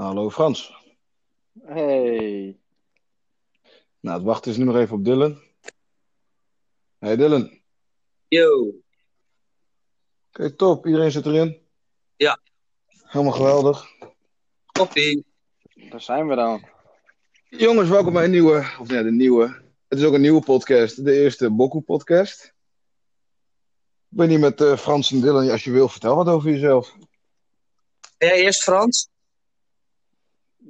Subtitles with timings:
[0.00, 0.72] Hallo Frans.
[1.62, 2.58] Hey.
[4.00, 5.42] Nou, het wachten is nu nog even op Dylan.
[6.98, 7.60] Hey Dylan.
[8.28, 8.74] Yo.
[10.28, 10.86] Oké, top.
[10.86, 11.66] Iedereen zit erin.
[12.16, 12.40] Ja.
[12.88, 13.86] Helemaal geweldig.
[14.72, 15.24] Koffie.
[15.74, 16.68] Daar zijn we dan.
[17.48, 19.62] Jongens, welkom bij een nieuwe, of ja, de nieuwe.
[19.88, 22.44] Het is ook een nieuwe podcast, de eerste Boku podcast.
[24.08, 25.50] Ik ben hier met eh, Frans en Dylan.
[25.50, 26.96] Als je wil, vertel wat over jezelf.
[28.18, 29.08] Ben jij eerst Frans?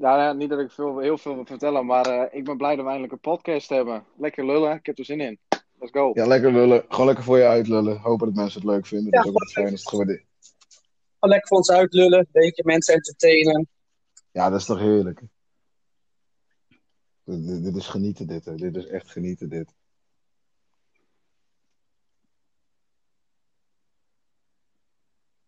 [0.01, 2.71] Ja, ja, niet dat ik veel, heel veel wil vertellen, maar eh, ik ben blij
[2.77, 4.05] dat we eindelijk een podcast hebben.
[4.19, 5.39] Lekker lullen, ik heb er zin in.
[5.79, 6.11] Let's go.
[6.15, 6.85] Ja, lekker lullen.
[6.89, 7.99] Gewoon lekker voor je uitlullen.
[7.99, 9.11] Hopen dat mensen het leuk vinden.
[9.11, 10.25] dat is ook wat fijn als het gewaardeerd.
[11.19, 13.69] Gewoon lekker voor ons uitlullen, een beetje mensen entertainen.
[14.33, 15.23] Ja, dat is toch heerlijk.
[17.25, 18.45] Dit, dit- dit is genieten, dit.
[18.45, 18.55] Hè.
[18.55, 19.75] Dit is echt genieten, dit.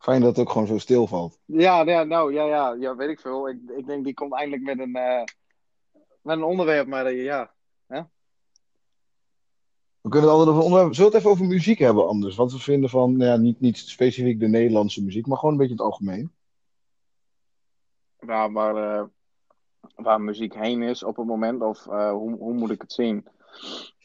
[0.03, 1.39] Fijn dat het ook gewoon zo stilvalt.
[1.45, 3.49] Ja, ja, nou, ja, ja, ja, weet ik veel.
[3.49, 5.25] Ik, ik denk die komt eindelijk met een, eh,
[6.23, 7.55] met een onderwerp, maar eh, ja.
[10.01, 10.95] We kunnen het altijd over onderwerp.
[10.95, 12.37] Zullen we het even over muziek hebben anders?
[12.37, 15.61] Wat we vinden van, nou ja, niet, niet specifiek de Nederlandse muziek, maar gewoon een
[15.61, 16.33] beetje het algemeen.
[18.19, 19.05] Waar, waar, eh,
[19.95, 23.27] waar muziek heen is op het moment, of hoe, hoe moet ik het zien?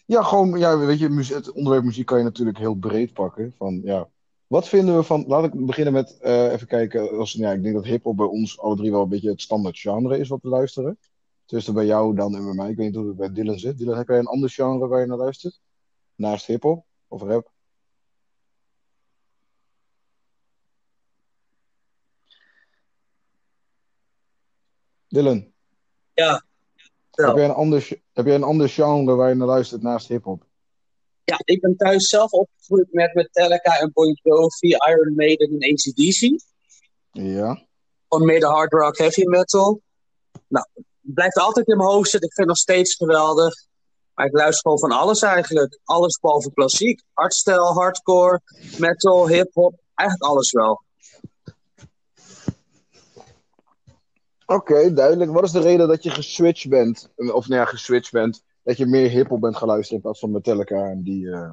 [0.05, 3.53] Ja, gewoon, ja, weet je, het onderwerp muziek kan je natuurlijk heel breed pakken.
[3.57, 4.07] Van, ja,
[4.47, 7.75] wat vinden we van, laat ik beginnen met, eh, even kijken, als, ja, ik denk
[7.75, 10.49] dat hip-hop bij ons alle drie wel een beetje het standaard genre is wat we
[10.49, 10.99] luisteren.
[11.45, 12.69] Tussen bij jou dan en bij mij.
[12.69, 13.77] Ik weet niet hoe het bij Dylan zit.
[13.77, 15.59] Dylan, heb jij een ander genre waar je naar luistert?
[16.15, 17.51] Naast hip-hop of rap?
[25.07, 25.51] Dylan,
[26.13, 26.43] Ja.
[27.11, 30.45] heb jij, een ander, heb jij een ander genre waar je naar luistert naast hip-hop?
[31.29, 36.41] Ja, ik ben thuis zelf opgegroeid met Metallica en Bon Jovi, Iron Maiden en ACDC.
[37.11, 37.65] Ja.
[38.09, 39.81] Gewoon meer de hard rock, heavy metal.
[40.47, 42.29] Nou, het blijft altijd in mijn hoofd zitten.
[42.29, 43.53] Ik vind het nog steeds geweldig.
[44.13, 45.79] Maar ik luister gewoon van alles eigenlijk.
[45.83, 47.01] Alles behalve klassiek.
[47.13, 48.41] Hardstyle, hardcore,
[48.77, 49.79] metal, hip-hop.
[49.95, 50.83] Eigenlijk alles wel.
[54.45, 55.31] Oké, duidelijk.
[55.31, 57.09] Wat is de reden dat je geswitcht bent?
[57.15, 58.43] Of nou ja, geswitcht bent.
[58.67, 61.31] Dat je meer hip-hop bent gaan luisteren in plaats van Metallica en die.
[61.31, 61.51] eh,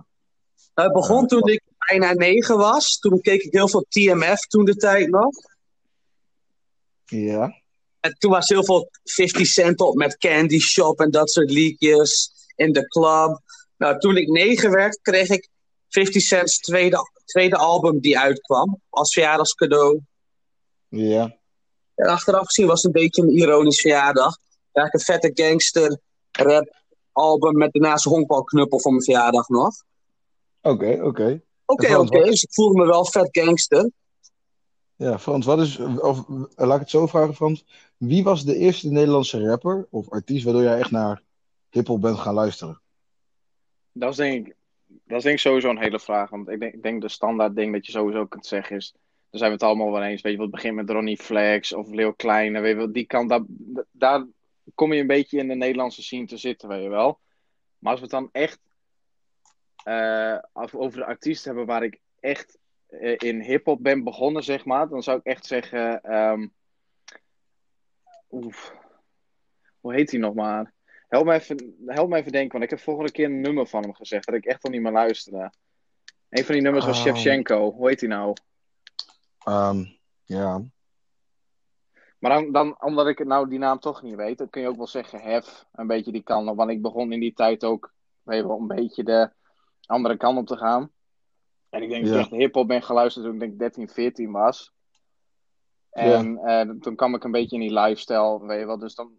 [0.74, 1.26] het begon Ja.
[1.26, 2.98] toen ik bijna negen was.
[2.98, 5.30] Toen keek ik heel veel TMF toen de tijd nog.
[7.04, 7.60] Ja.
[8.00, 12.32] En toen was heel veel 50 Cent op met Candy Shop en dat soort liedjes
[12.56, 13.40] in de club.
[13.76, 15.48] Nou, toen ik negen werd, kreeg ik
[15.88, 20.00] 50 Cent's tweede, tweede album die uitkwam als verjaardagscadeau.
[20.88, 21.36] Ja.
[21.94, 24.36] En achteraf gezien was het een beetje een ironisch verjaardag.
[24.72, 25.98] Ja, ik een vette gangster
[26.30, 26.82] rap
[27.14, 29.74] album met daarnaast een honkbalknuppel voor mijn verjaardag nog.
[30.62, 31.42] Oké, oké.
[31.66, 33.90] Oké, oké, dus ik voelde me wel vet gangster.
[34.96, 35.78] Ja, Frans, wat is.
[35.78, 36.24] Of
[36.56, 37.64] laat ik het zo vragen, Frans.
[37.96, 41.22] Wie was de eerste Nederlandse rapper of artiest waardoor jij echt naar
[41.70, 42.80] hip-hop bent gaan luisteren?
[43.92, 46.30] Dat is denk ik, dat is denk ik sowieso een hele vraag.
[46.30, 48.94] Want ik denk, ik denk de standaard ding dat je sowieso kunt zeggen is.
[49.30, 50.22] Daar zijn we het allemaal wel eens.
[50.22, 52.60] Weet je, wat begint met Ronnie Flex of Leo Kleine.
[52.60, 53.42] Weet je wel, die kant, daar,
[53.90, 54.26] daar
[54.74, 57.20] kom je een beetje in de Nederlandse scene te zitten, weet je wel.
[57.78, 58.58] Maar als we het dan echt
[60.52, 64.88] af- over de artiest hebben waar ik echt eh, in hip-hop ben begonnen, zeg maar.
[64.88, 66.02] Dan zou ik echt zeggen.
[66.02, 66.46] ehm,
[68.30, 68.74] oef,
[69.80, 70.72] hoe heet hij nog maar?
[71.08, 73.82] Help me, even, help me even denken, want ik heb vorige keer een nummer van
[73.82, 75.52] hem gezegd dat ik echt al niet meer luisterde.
[76.28, 77.02] Een van die nummers was Oh.
[77.04, 77.72] Shevchenko.
[77.72, 78.36] Hoe heet hij nou?
[79.44, 79.84] Ehm,
[80.24, 80.62] ja.
[82.24, 84.76] Maar dan, dan, omdat ik nou die naam toch niet weet, dan kun je ook
[84.76, 85.66] wel zeggen Hef.
[85.72, 86.56] Een beetje die kant op.
[86.56, 87.92] Want ik begon in die tijd ook
[88.22, 89.30] wel, een beetje de
[89.86, 90.90] andere kant op te gaan.
[91.68, 94.72] En ik denk dat ik echt hip-hop ben geluisterd toen ik denk 13, 14 was.
[95.90, 98.78] En eh, toen kwam ik een beetje in die lifestyle, weet je wel.
[98.78, 99.12] Dus dan,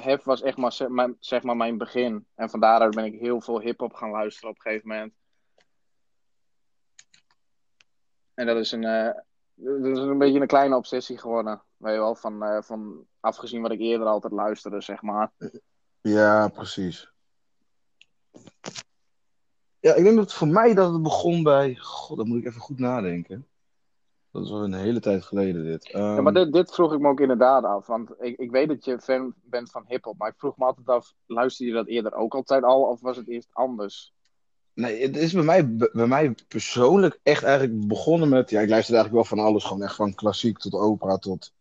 [0.00, 2.26] Hef was echt maar, zeg maar, zeg maar mijn begin.
[2.34, 5.12] En van daaruit ben ik heel veel hip-hop gaan luisteren op een gegeven moment.
[8.34, 9.14] En dat is een, eh,
[9.54, 11.62] dat is een beetje een kleine obsessie geworden.
[11.78, 15.32] Weet je wel, van, eh, van afgezien wat ik eerder altijd luisterde, zeg maar.
[16.00, 17.12] Ja, precies.
[19.80, 21.76] Ja, ik denk dat voor mij dat het begon bij.
[21.76, 23.46] God, dan moet ik even goed nadenken.
[24.30, 25.86] Dat is al een hele tijd geleden, dit.
[25.86, 27.86] Ja, Ehm, maar dit, dit vroeg ik me ook inderdaad af.
[27.86, 30.18] Want ik, ik weet dat je fan bent van hip-hop.
[30.18, 32.82] Maar ik vroeg me altijd af: luisterde je dat eerder ook altijd al?
[32.82, 34.12] Of was het eerst anders?
[34.74, 38.50] Nee, het is bij mij, bij mij persoonlijk echt eigenlijk begonnen met.
[38.50, 39.64] Ja, ik luisterde eigenlijk wel van alles.
[39.64, 41.52] Gewoon echt van klassiek tot opera tot.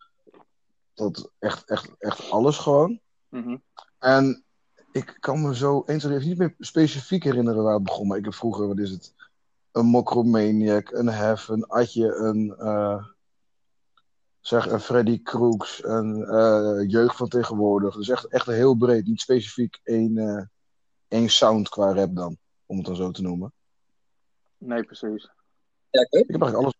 [0.97, 2.99] Tot echt, echt, echt alles gewoon.
[3.29, 3.57] Mhm.
[3.99, 4.43] En
[4.91, 8.07] ik kan me zo eens even niet meer specifiek herinneren waar het begon.
[8.07, 9.13] Maar ik heb vroeger, wat is het?
[9.71, 12.55] Een Mokromaniac, een Hef, een Atje, een.
[12.57, 13.05] eh,
[14.39, 17.95] zeg een Freddy Kroeks, een eh, jeugd van tegenwoordig.
[17.95, 20.43] Dus echt, echt heel breed, niet specifiek één, eh,
[21.07, 23.53] één sound qua rap dan, om het dan zo te noemen.
[24.57, 25.29] Nee, precies.
[25.89, 26.17] Ja, oké.
[26.17, 26.73] Ik heb eigenlijk alles,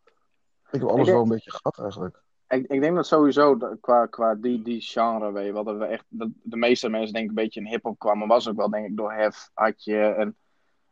[0.71, 2.23] ik heb alles denk- wel een beetje gehad eigenlijk.
[2.47, 5.85] Ik, ik denk dat sowieso qua, qua die, die genre, weet je wel, dat we
[5.85, 8.69] echt, dat de meeste mensen denk ik een beetje in hip-hop kwamen, was ook wel
[8.69, 10.35] denk ik door Hef, Atje en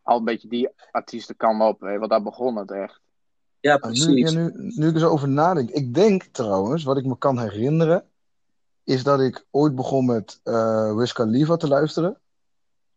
[0.01, 2.99] al een beetje die artiestenkant op, weet je wel, daar begon het echt.
[3.59, 4.31] Ja, nu, precies.
[4.31, 5.69] ja, nu, nu ik er zo over nadenk.
[5.69, 8.05] Ik denk trouwens, wat ik me kan herinneren,
[8.83, 12.19] is dat ik ooit begon met eh Wiz Khalifa te luisteren.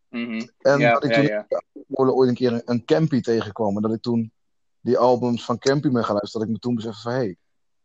[0.08, 0.46] Mhm.
[0.58, 1.46] En ja, dat ik toen ja.
[1.88, 3.76] Ooit een keer een, een Campy tegenkwam.
[3.76, 4.32] En dat ik toen
[4.80, 6.46] die albums van Campy ben gaan luisteren.
[6.46, 7.18] Dat ik me toen besefte van, hé.
[7.18, 7.36] Hey,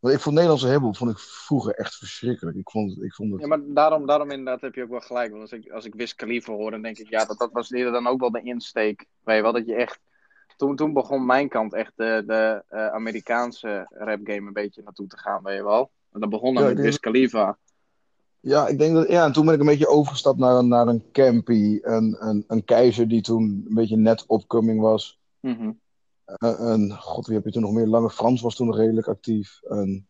[0.04, 2.58] want ik vond Nederlandse hip vond ik vroeger echt verschrikkelijk.
[2.58, 3.42] Ik vond, ik vond het...
[3.42, 5.30] Ja, maar daarom, daarom inderdaad heb je ook wel gelijk.
[5.30, 7.72] Want als ik, als ik Wiz Khalifa hoor, dan denk ik, ja, dat, dat was
[7.72, 9.06] eerder dan ook wel de insteek.
[9.24, 10.00] Weet je wel, dat je echt...
[10.58, 15.18] Toen, toen begon mijn kant echt de, de eh, Amerikaanse rapgame een beetje naartoe te
[15.18, 15.92] gaan, weet je wel.
[16.12, 17.58] En dat begon dan Ja, met Wiz Khalifa.
[18.40, 19.08] Ja, ik denk dat...
[19.08, 21.80] Ja, en toen ben ik een beetje overgestapt naar, een- naar een Campy.
[21.82, 25.20] Een, een, een keizer die toen een beetje net opkoming was.
[25.42, 25.82] Een,
[26.26, 27.88] een- god, wie heb je toen nog meer?
[27.88, 29.60] Lange Frans was toen redelijk actief.
[29.64, 30.08] Een,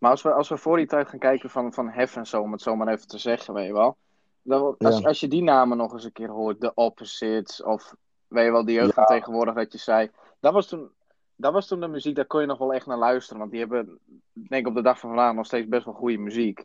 [0.00, 2.40] Maar als we, als we voor die tijd gaan kijken van, van Hef en zo,
[2.42, 3.96] om het zo maar even te zeggen, weet je wel.
[4.42, 5.08] Dan, als, Ja.
[5.08, 7.94] als je die namen nog eens een keer hoort, The Opposites, of
[8.28, 8.92] weet je wel, die jeugd Ja.
[8.92, 10.10] van tegenwoordig dat je zei.
[10.40, 10.90] Dat was, toen,
[11.36, 13.38] dat was toen de muziek, daar kon je nog wel echt naar luisteren.
[13.38, 13.98] Want die hebben,
[14.32, 16.64] denk ik, op de dag van vandaag nog steeds best wel goede muziek.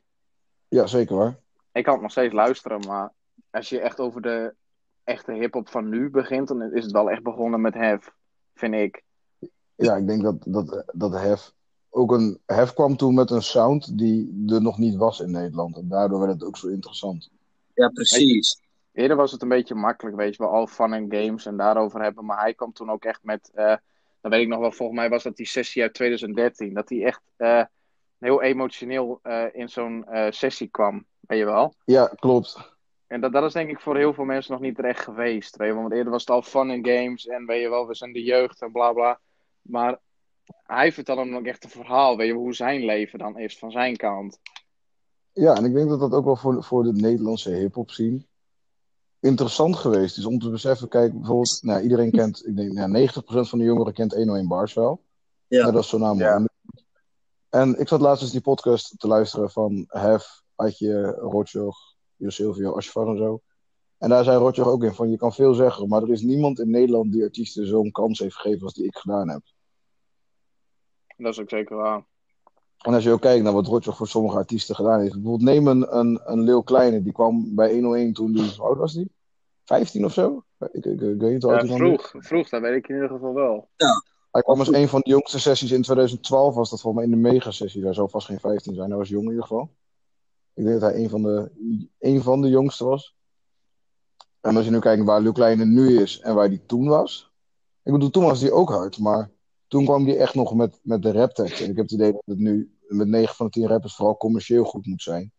[0.67, 1.39] ja, zeker waar.
[1.71, 3.11] Ik kan het nog steeds luisteren, maar
[3.51, 4.53] als je echt over de
[5.03, 8.11] echte hip-hop van nu begint, dan is het wel echt begonnen met Hef,
[8.53, 9.03] vind ik.
[9.75, 11.53] Ja, ik denk dat, dat, dat Hef
[11.89, 12.39] ook een.
[12.45, 15.77] Hef kwam toen met een sound die er nog niet was in Nederland.
[15.77, 17.29] En daardoor werd het ook zo interessant.
[17.73, 18.61] Ja, precies.
[18.93, 22.01] Eerder was het een beetje makkelijk, weet je wel, al fun en games en daarover
[22.01, 22.25] hebben.
[22.25, 23.75] Maar hij kwam toen ook echt met, eh
[24.23, 26.73] dan weet ik nog wel, volgens mij was dat die sessie uit 2013.
[26.73, 27.63] Dat hij echt eh,
[28.19, 31.73] heel emotioneel eh, in zo'n eh, sessie kwam, weet je wel.
[31.85, 32.72] Ja, klopt.
[33.13, 35.67] En dat, dat is denk ik voor heel veel mensen nog niet terecht geweest, weet
[35.67, 35.81] je wel.
[35.81, 38.23] Want eerder was het al fun en games en weet je wel, we zijn de
[38.23, 39.19] jeugd en bla bla.
[39.61, 39.99] Maar
[40.63, 43.57] hij vertelde hem ook echt een verhaal, weet je wel, hoe zijn leven dan is
[43.57, 44.39] van zijn kant.
[45.31, 48.25] Ja, en ik denk dat dat ook wel voor, voor de Nederlandse hip-hop scene
[49.19, 50.87] interessant geweest is om te beseffen.
[50.87, 54.73] Kijk, bijvoorbeeld, nou, iedereen kent, ik denk, nou, 90% van de jongeren kent 101 Bars
[54.73, 55.01] wel.
[55.47, 55.71] Ja.
[55.71, 56.19] dat is zo naam.
[56.19, 56.47] Ja.
[57.49, 62.75] En ik zat laatst eens die podcast te luisteren van Hef, Atje, Rotjoch, Jo Silvio,
[62.75, 63.41] en zo.
[63.97, 66.59] En daar zei Rotjoch ook in van, je kan veel zeggen, maar er is niemand
[66.59, 69.41] in Nederland die artiesten zo'n kans heeft gegeven als die ik gedaan heb.
[71.17, 72.05] Dat is ook zeker waar.
[72.77, 75.13] En als je ook kijkt naar wat Rotjoch voor sommige artiesten gedaan heeft.
[75.13, 78.77] Bijvoorbeeld neem een, een, een Leeuw Kleine, die kwam bij 101 toen die, hoe oud
[78.77, 79.11] was die?
[79.65, 80.43] 15 of zo?
[80.59, 83.09] Ik, ik, ik weet niet hoe oud Ja, vroeg, vroeg, dat weet ik in ieder
[83.09, 83.69] geval wel.
[84.31, 87.23] Hij kwam als een van de jongste sessies in 2012, was dat volgens mij in
[87.23, 87.81] de megasessie.
[87.81, 89.69] Daar zou vast geen 15 zijn, hij was jong in ieder geval.
[90.53, 91.51] Ik denk dat hij een van de,
[91.99, 93.15] een van de jongste was.
[94.41, 97.31] En als je nu kijkt waar Leeuw Kleine nu is en waar hij toen was.
[97.83, 99.31] Ik bedoel, toen was hij ook hard, maar
[99.67, 101.61] toen kwam hij echt nog met, met de raptekst.
[101.61, 104.17] En ik heb het idee dat het nu met 9 van de 10 rappers vooral
[104.17, 105.31] commercieel goed moet zijn.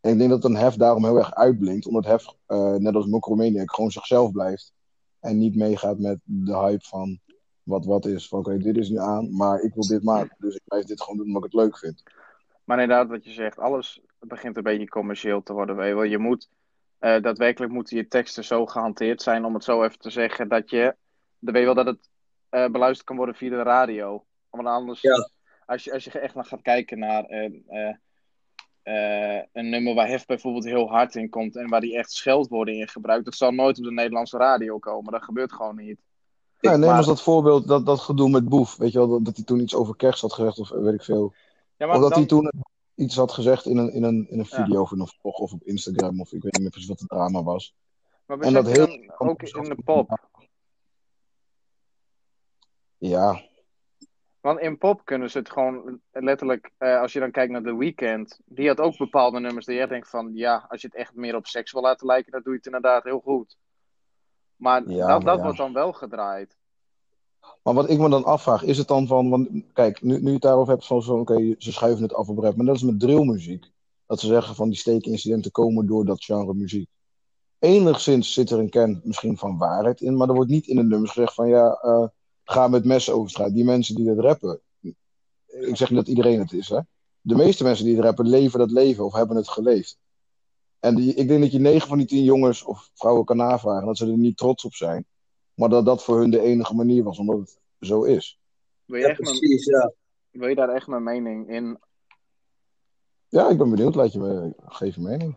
[0.00, 3.06] En ik denk dat een Hef daarom heel erg uitblinkt, omdat Hef, eh, net als
[3.06, 4.72] Mokromaniac, gewoon zichzelf blijft.
[5.20, 7.20] En niet meegaat met de hype van
[7.62, 8.28] wat wat is.
[8.28, 10.36] Van oké, dit is nu aan, maar ik wil dit maken.
[10.38, 12.02] Dus ik blijf dit gewoon doen omdat ik het leuk vind.
[12.64, 15.86] Maar inderdaad, wat je zegt, alles begint een beetje commercieel te worden.
[15.86, 16.02] Je, wel.
[16.02, 16.48] je moet,
[16.98, 20.70] eh, daadwerkelijk moeten je teksten zo gehanteerd zijn, om het zo even te zeggen, dat
[20.70, 20.96] je,
[21.38, 22.10] dan weet je wel dat het
[22.48, 24.24] eh, beluisterd kan worden via de radio.
[24.50, 25.28] Want anders, Ja.
[25.66, 27.94] als, je, als je echt naar gaat kijken naar eh,
[29.52, 32.88] een nummer waar Hef bijvoorbeeld heel hard in komt en waar die echt scheldwoorden in
[32.88, 35.12] gebruikt, dat zal nooit op de Nederlandse radio komen.
[35.12, 36.00] Dat gebeurt gewoon niet.
[36.60, 38.76] Ja, neem maar- als dat voorbeeld, dat, dat gedoe met Boef.
[38.76, 41.02] Weet je wel, dat, dat hij toen iets over kerst had gezegd of weet ik
[41.02, 41.34] veel.
[41.82, 42.50] Ja, Of dat dan- hij toen
[42.94, 44.64] iets had gezegd in een, in een, in een Ja.
[44.64, 47.00] video of in een vlog of op Instagram of ik weet niet meer precies wat
[47.00, 47.74] het drama was.
[48.26, 50.18] maar en dat heel- dan ook in de pop.
[52.98, 53.42] Ja,
[54.40, 57.76] Want in pop kunnen ze het gewoon letterlijk, eh, als je dan kijkt naar The
[57.76, 61.14] Weeknd, die had ook bepaalde nummers die je denkt van, ja, als je het echt
[61.14, 63.56] meer op seks wil laten lijken, dan doe je het inderdaad heel goed.
[64.56, 65.42] Maar Ja, dat, maar dat ja.
[65.42, 66.56] wordt dan wel gedraaid.
[67.62, 70.32] Maar wat ik me dan afvraag, is het dan van, want kijk, nu, nu je
[70.32, 72.82] het daarover hebt van zo, oké, ze schuiven het af op rap, maar dat is
[72.82, 73.70] met drillmuziek.
[74.06, 76.88] Dat ze zeggen van die steekincidenten komen door dat genre muziek.
[77.58, 80.82] Enigszins zit er een kern misschien van waarheid in, maar er wordt niet in de
[80.82, 82.06] nummers gezegd van ja, eh,
[82.44, 83.54] ga met messen over straat.
[83.54, 84.60] Die mensen die dat rappen,
[85.46, 86.78] ik zeg niet dat iedereen het is, hè.
[87.20, 89.98] De meeste mensen die het rappen leven dat leven of hebben het geleefd.
[90.80, 93.86] En die, ik denk dat je negen van die tien jongens of vrouwen kan navragen
[93.86, 95.06] dat ze er niet trots op zijn.
[95.54, 98.40] Maar dat dat voor hun de enige manier was, omdat het zo is.
[98.84, 99.92] Wil je, Ja, echt mijn, precies, ja.
[100.30, 101.78] wil je daar echt mijn mening in
[103.28, 103.94] Ja, ik ben benieuwd.
[103.94, 105.36] Laat je me geef je mening.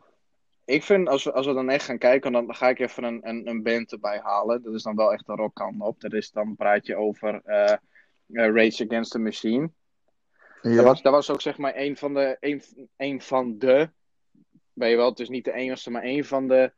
[0.66, 3.28] Ik vind, als we, als we dan echt gaan kijken, dan ga ik even een,
[3.28, 4.64] een, een band erbij halen.
[4.64, 6.02] Dat is dan wel echt een rockkant op.
[6.02, 7.78] Dat is dan praat je over eh, eh,
[8.28, 9.72] Rage Against the Machine.
[10.62, 12.62] Ja, Dat, was, dat was ook zeg maar een van de, een,
[12.98, 13.90] een van de,
[14.74, 16.72] weet je wel, het is niet de enige, maar een van de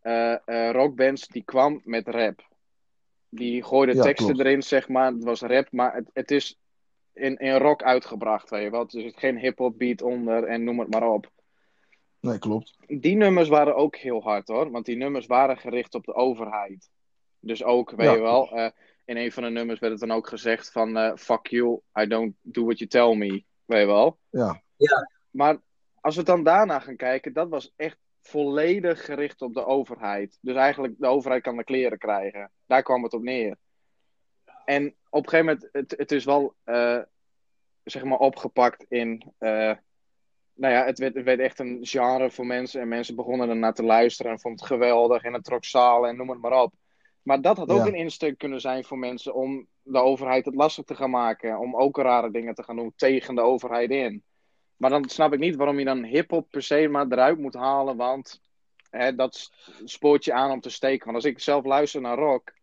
[0.00, 2.47] eh, eh, rockbands die kwam met rap.
[3.28, 4.40] Die gooide Ja, teksten klopt.
[4.46, 5.12] erin, zeg maar.
[5.12, 6.58] Het was rap, maar het, het is
[7.12, 8.84] in, in rock uitgebracht, weet je wel.
[8.84, 11.30] Dus er zit geen hip-hop beat onder en noem het maar op.
[12.20, 12.76] nee, klopt.
[12.86, 16.90] Die nummers waren ook heel hard hoor, want die nummers waren gericht op de overheid.
[17.40, 18.12] Dus ook, weet Ja.
[18.14, 18.70] je wel, eh,
[19.04, 22.06] in een van de nummers werd het dan ook gezegd van eh, fuck you, I
[22.06, 24.18] don't do what you tell me, weet je wel.
[24.30, 24.62] Ja,
[25.30, 25.60] Maar
[26.00, 30.38] als we dan daarna gaan kijken, dat was echt volledig gericht op de overheid.
[30.40, 32.50] Dus eigenlijk, de overheid kan de kleren krijgen.
[32.66, 33.56] Daar kwam het op neer.
[34.64, 36.98] En op een gegeven moment, het, het is wel, eh,
[37.84, 39.32] zeg maar, opgepakt in...
[39.38, 39.72] eh,
[40.54, 42.80] nou ja, het werd, het werd echt een genre voor mensen.
[42.80, 45.22] En mensen begonnen ernaar te luisteren en vonden het geweldig.
[45.22, 46.72] En het trok zalen en noem het maar op.
[47.22, 47.86] Maar dat had ook Ja.
[47.86, 51.58] een insteek kunnen zijn voor mensen om de overheid het lastig te gaan maken.
[51.58, 54.22] Om ook rare dingen te gaan doen tegen de overheid in.
[54.78, 57.96] Maar dan snap ik niet waarom je dan hip-hop per se maar eruit moet halen.
[57.96, 58.40] Want
[58.90, 59.50] hè, dat
[59.84, 61.04] spoort je aan om te steken.
[61.04, 62.56] Want als ik zelf luister naar rock.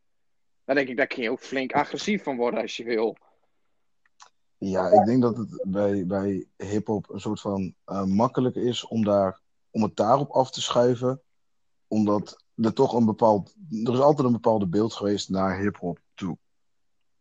[0.63, 3.17] Dan denk ik, daar kun je ook flink agressief van worden als je wil.
[4.57, 9.03] ja ik denk dat het bij, bij hip-hop een soort van eh, makkelijk is om,
[9.03, 11.21] daar, om het daarop af te schuiven.
[11.87, 13.55] Omdat er toch een bepaald.
[13.83, 16.37] Er is altijd een bepaalde beeld geweest naar hip-hop toe.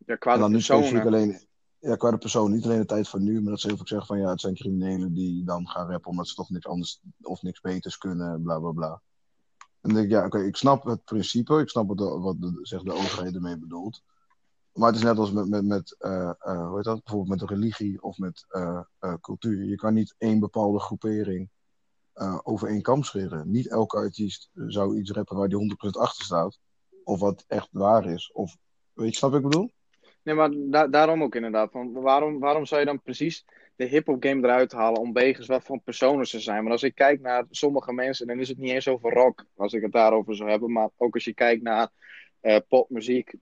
[0.06, 1.46] Ja, qua En dan niet specifiek alleen.
[1.84, 3.86] Ja, qua de persoon, niet alleen de tijd van nu, maar dat ze heel veel
[3.86, 7.00] zeggen van ja, het zijn criminelen die dan gaan rappen omdat ze toch niks anders
[7.22, 9.02] of niks beters kunnen, bla bla bla.
[9.58, 12.40] En dan denk ik, ja, oké, ik snap het principe, ik snap wat de, wat
[12.40, 14.02] de, zeg, de overheid ermee bedoelt.
[14.72, 17.04] Maar het is net als met, met, met eh, eh, hoe heet dat?
[17.04, 18.80] bijvoorbeeld met religie of met eh,
[19.20, 19.64] cultuur.
[19.64, 21.50] Je kan niet één bepaalde groepering
[22.42, 23.50] over één kam scheren.
[23.50, 26.58] Niet elke artiest zou iets rappen waar die 100% achter staat.
[27.04, 28.32] Of wat echt waar is.
[28.32, 28.56] Of,
[28.92, 29.73] weet je, snap wat ik bedoel?
[30.24, 31.72] Nee, maar da- daarom ook inderdaad.
[31.72, 33.44] Want waarom, waarom zou je dan precies
[33.76, 36.62] de hip-hop game eruit halen om wegens wat voor personen ze zijn?
[36.62, 39.72] Maar als ik kijk naar sommige mensen, dan is het niet eens over rock, als
[39.72, 40.72] ik het daarover zou hebben.
[40.72, 41.88] Maar ook als je kijkt naar
[42.40, 43.34] eh, popmuziek,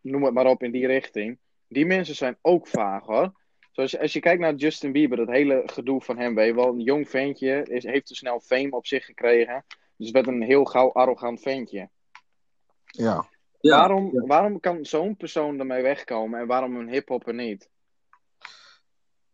[0.00, 1.38] noem het maar op in die richting.
[1.68, 3.32] Die mensen zijn ook vaag hoor.
[3.70, 6.68] Zoals je, als je kijkt naar Justin Bieber, dat hele gedoe van hem, weet wel.
[6.68, 9.64] Een jong ventje is, heeft te snel fame op zich gekregen.
[9.96, 11.88] Dus werd een heel gauw arrogant ventje.
[12.84, 13.28] Ja.
[13.66, 14.26] Ja, waarom, ja.
[14.26, 17.68] waarom kan zo'n persoon ermee wegkomen en waarom een hip-hopper niet?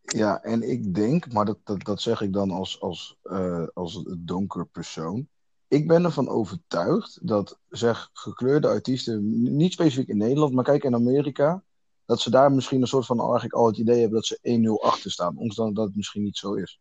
[0.01, 4.03] Ja, en ik denk, maar dat, dat, dat zeg ik dan als, als, eh, als
[4.17, 5.27] donker persoon.
[5.67, 10.95] Ik ben ervan overtuigd dat zeg, gekleurde artiesten, niet specifiek in Nederland, maar kijk in
[10.95, 11.63] Amerika,
[12.05, 14.85] dat ze daar misschien een soort van eigenlijk al het idee hebben dat ze 1-0
[14.85, 16.79] achter staan, ondanks dat dat het misschien niet zo is.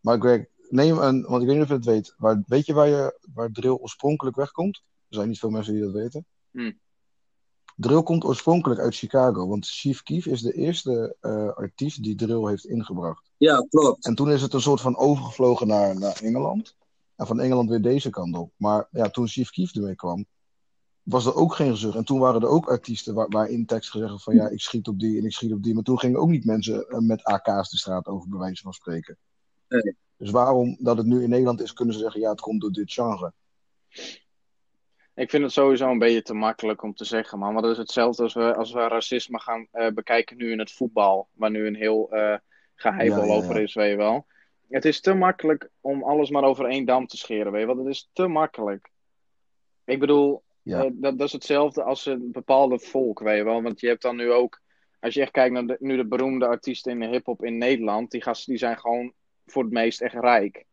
[0.00, 2.72] Maar Greg, neem een, want ik weet niet of je het weet, waar, weet je
[2.72, 4.82] waar, je, waar drill oorspronkelijk wegkomt?
[5.08, 6.26] Er zijn niet veel mensen die dat weten.
[6.58, 6.72] Hm.
[7.76, 12.48] Drill komt oorspronkelijk uit Chicago, want Chief Keef is de eerste eh, artiest die drill
[12.48, 13.30] heeft ingebracht.
[13.36, 14.06] ja, klopt.
[14.06, 16.76] En toen is het een soort van overgevlogen naar, naar Engeland.
[17.16, 18.52] En van Engeland weer deze kant op.
[18.56, 20.26] Maar ja, toen Chief Keef ermee kwam,
[21.02, 21.96] was er ook geen gezucht.
[21.96, 24.88] En toen waren er ook artiesten waar, waar in tekst gezegd van ja, ik schiet
[24.88, 25.74] op die en ik schiet op die.
[25.74, 28.72] Maar toen gingen ook niet mensen eh, met AK's de straat over, bij wijze van
[28.72, 29.16] spreken.
[29.68, 29.96] Nee.
[30.16, 32.72] Dus waarom dat het nu in Nederland is, kunnen ze zeggen ja, het komt door
[32.72, 33.32] dit genre.
[35.18, 37.52] Ik vind het sowieso een beetje te makkelijk om te zeggen, man.
[37.52, 40.72] Want het is hetzelfde als we, als we racisme gaan eh, bekijken nu in het
[40.72, 41.28] voetbal.
[41.32, 42.08] Waar nu een heel
[42.74, 43.60] geheibel Ja, ja, over ja.
[43.60, 44.26] is, weet je wel.
[44.68, 47.78] Het is te makkelijk om alles maar over één dam te scheren, weet je wel.
[47.78, 48.90] Het is te makkelijk.
[49.84, 53.62] Ik bedoel, eh, dat, dat is hetzelfde als een bepaalde volk, weet je wel.
[53.62, 54.60] Want je hebt dan nu ook,
[55.00, 58.10] als je echt kijkt naar de, nu de beroemde artiesten in de hip-hop in Nederland,
[58.10, 59.12] die gasten die zijn gewoon
[59.46, 60.64] voor het meest echt rijk.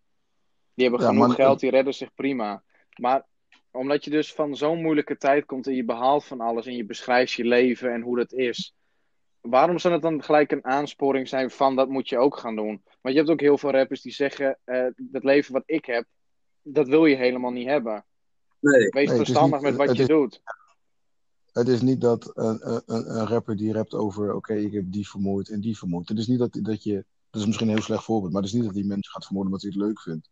[0.74, 2.64] Die hebben genoeg maar- geld, die redden zich prima.
[2.96, 3.25] Maar
[3.75, 6.86] omdat je dus van zo'n moeilijke tijd komt en je behaalt van alles en je
[6.86, 8.74] beschrijft je leven en hoe dat is.
[9.41, 12.84] Waarom zou het dan gelijk een aansporing zijn van dat moet je ook gaan doen?
[13.01, 16.05] Want je hebt ook heel veel rappers die zeggen: eh, dat leven wat ik heb,
[16.62, 18.05] dat wil je helemaal niet hebben.
[18.60, 18.89] Nee.
[18.89, 20.41] Wees Nee, verstandig niet- met wat je is- doet.
[21.51, 22.82] Het is niet dat een, een,
[23.17, 26.10] een rapper die rapt over oké, ik heb die vermoord en die vermoord.
[26.10, 28.51] Het is niet dat, dat je, dat is misschien een heel slecht voorbeeld, maar het
[28.51, 30.29] is niet dat die mensen gaat vermoorden omdat hij het leuk vindt.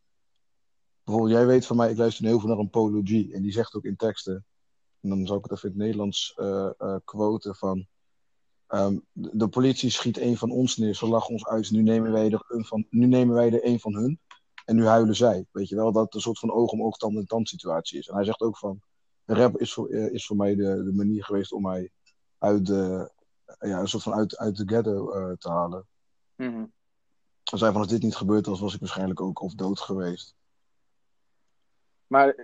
[1.04, 3.52] Bijvoorbeeld, jij weet van mij, ik luister heel veel naar een Polo G en die
[3.52, 4.46] zegt ook in teksten,
[5.02, 7.88] en dan zal ik het even in het Nederlands eh, quoten van,
[8.68, 12.12] ehm, de, de politie schiet een van ons neer, ze lachen ons uit, nu nemen
[12.12, 14.20] wij er een van, nu nemen wij er een van hun
[14.66, 15.46] en nu huilen zij.
[15.52, 18.00] Weet je wel, dat het een soort van oog om oog, tand in tand situatie
[18.00, 18.08] is.
[18.08, 18.82] En hij zegt ook van,
[19.26, 21.92] rap is voor, eh, is voor mij de, de manier geweest om mij
[22.38, 23.12] uit de,
[23.60, 25.88] ja, een soort van uit, uit de ghetto te halen.
[26.36, 26.66] Mhm.
[27.44, 30.36] Hij zei van als dit niet gebeurd was, was ik waarschijnlijk ook of dood geweest.
[32.14, 32.36] Maar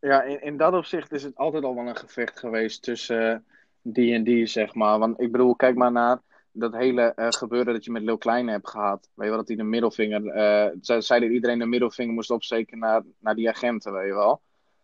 [0.00, 3.38] ja, in, in dat opzicht is het altijd al wel een gevecht geweest tussen eh,
[3.82, 4.98] die en die, zeg maar.
[4.98, 6.20] Want ik bedoel, kijk maar naar
[6.52, 9.08] dat hele eh, gebeuren dat je met Lil Kleine hebt gehad.
[9.14, 10.26] Weet je wel, dat hij de middelvinger...
[10.26, 14.14] eh zei, zei dat iedereen de middelvinger moest opsteken naar, naar die agenten, weet je
[14.14, 14.40] wel.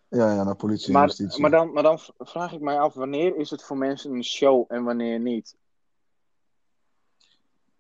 [0.09, 1.41] Ja, ja, naar politie en Maar, justitie.
[1.41, 4.64] maar, dan, maar dan vraag ik mij af, wanneer is het voor mensen een show
[4.69, 5.57] en wanneer niet?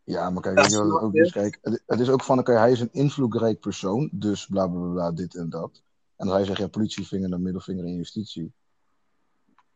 [0.04, 1.32] Ja, maar kijk, ook is?
[1.32, 4.90] Kijk, het, het is ook van, oké, hij is een invloedrijk persoon, dus bla bla
[4.92, 5.82] bla, dit en dat.
[6.22, 8.52] En hij zegt, ja, politievinger, dan middelvinger en justitie.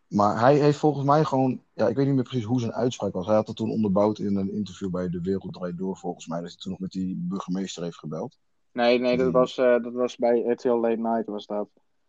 [0.06, 3.12] Maar hij heeft volgens mij gewoon, ja, ik weet niet meer precies hoe zijn uitspraak
[3.12, 3.26] was.
[3.26, 6.40] Hij had het toen onderbouwd in een interview bij De Wereld Draait Door, volgens mij,
[6.40, 8.38] dat hij toen nog met die burgemeester heeft gebeld.
[8.72, 11.68] Nee, nee, dat Die- was, eh, dat was bij RTL Late Night was dat.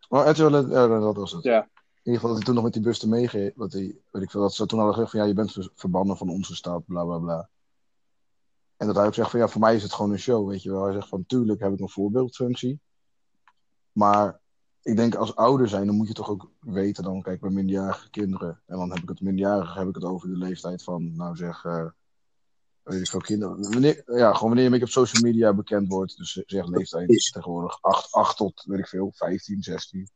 [0.09, 1.43] Oh, RTL, ja, dat was het.
[1.43, 1.61] Ja.
[1.61, 4.31] In ieder geval dat hij toen nog met die busten meegeeft, dat hij, weet ik
[4.31, 6.85] veel, dat ze toen hadden gezegd van, ja, je bent ver- verbannen van onze staat,
[6.85, 7.49] bla bla bla.
[8.77, 10.63] En dat hij ook zegt van, ja, voor mij is het gewoon een show, weet
[10.63, 10.83] je wel.
[10.83, 12.79] Hij zegt van, tuurlijk heb ik een voorbeeldfunctie.
[13.97, 14.39] Maar
[14.81, 18.09] ik denk als ouder zijn, dan moet je toch ook weten dan, kijk, bij minderjarige
[18.09, 18.61] kinderen.
[18.65, 21.65] En dan heb ik het minderjarige, heb ik het over de leeftijd van, nou zeg,
[21.65, 21.85] eh,
[22.83, 23.61] weet ik veel, kinderen.
[23.61, 26.17] Wanneer, ja, gewoon wanneer beetje op social media bekend wordt.
[26.17, 27.31] Dus zeg leeftijd Precies.
[27.31, 30.09] tegenwoordig 8, 8 tot, weet ik veel, 15, 16.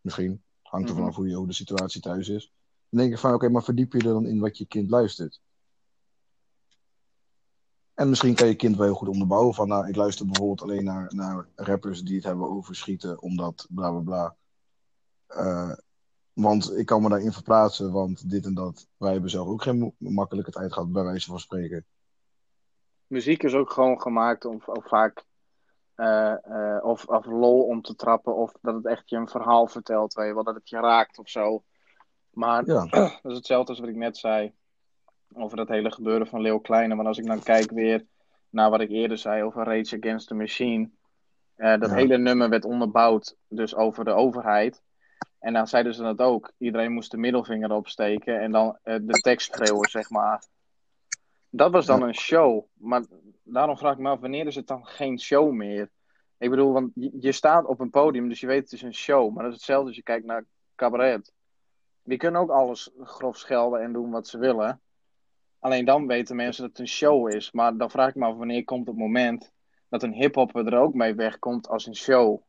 [0.00, 0.42] Misschien.
[0.62, 1.02] Hangt er Mhm.
[1.02, 2.52] vanaf hoe, je, hoe de situatie thuis is.
[2.88, 5.40] Dan denk ik van, oké, maar verdiep je er dan in wat je kind luistert.
[7.98, 10.84] En misschien kan je kind wel heel goed onderbouwen van, nou, ik luister bijvoorbeeld alleen
[10.84, 14.36] naar, naar rappers die het hebben over schieten, omdat bla bla bla.
[15.26, 15.72] Eh,
[16.32, 18.88] want ik kan me daarin verplaatsen, want dit en dat.
[18.96, 21.86] Wij hebben zelf ook geen makkelijke tijd gehad, bij wijze van spreken.
[23.06, 25.24] Muziek is ook gewoon gemaakt om, om vaak
[25.94, 29.66] eh, eh, of, of lol om te trappen of dat het echt je een verhaal
[29.66, 31.64] vertelt, weet je wel, dat het je raakt of zo.
[32.30, 32.86] Maar Ja,
[33.22, 34.52] dat is hetzelfde als wat ik net zei
[35.34, 36.94] over dat hele gebeuren van Leo Kleine.
[36.96, 38.06] Want als ik dan kijk weer
[38.50, 40.90] naar wat ik eerder zei over Rage Against the Machine.
[41.56, 41.94] eh, dat Ja.
[41.96, 44.82] hele nummer werd onderbouwd dus over de overheid.
[45.38, 46.52] En dan zeiden ze dat ook.
[46.58, 50.42] Iedereen moest de middelvinger opsteken en dan eh, de tekst schreeuwen, zeg maar.
[51.50, 52.64] Dat was dan een show.
[52.74, 53.04] Maar
[53.42, 55.90] daarom vraag ik me af, wanneer is het dan geen show meer?
[56.38, 58.94] Ik bedoel, want je, je staat op een podium, dus je weet het is een
[58.94, 59.32] show.
[59.34, 61.32] Maar dat is hetzelfde als je kijkt naar cabaret.
[62.02, 64.80] Die kunnen ook alles grof schelden en doen wat ze willen.
[65.58, 67.52] Alleen dan weten mensen dat het een show is.
[67.52, 69.52] Maar dan vraag ik me af, wanneer komt het moment
[69.88, 72.40] dat een hiphopper er ook mee wegkomt als een show?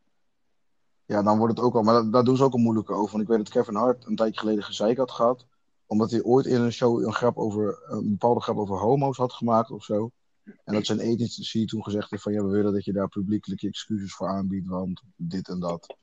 [1.10, 1.82] ja, dan wordt het ook al.
[1.82, 3.12] Maar daar, doen ze ook al moeilijker over.
[3.12, 5.46] Want ik weet dat Kevin Hart een tijdje geleden gezeik had gehad.
[5.86, 9.34] Omdat hij ooit in een show een, grap over, een bepaalde grap over homo's had
[9.34, 10.12] gemaakt of zo.
[10.44, 13.62] En dat zijn agency toen gezegd heeft van ja, we willen dat je daar publiekelijk
[13.62, 15.96] je excuses voor aanbiedt, want dit en dat.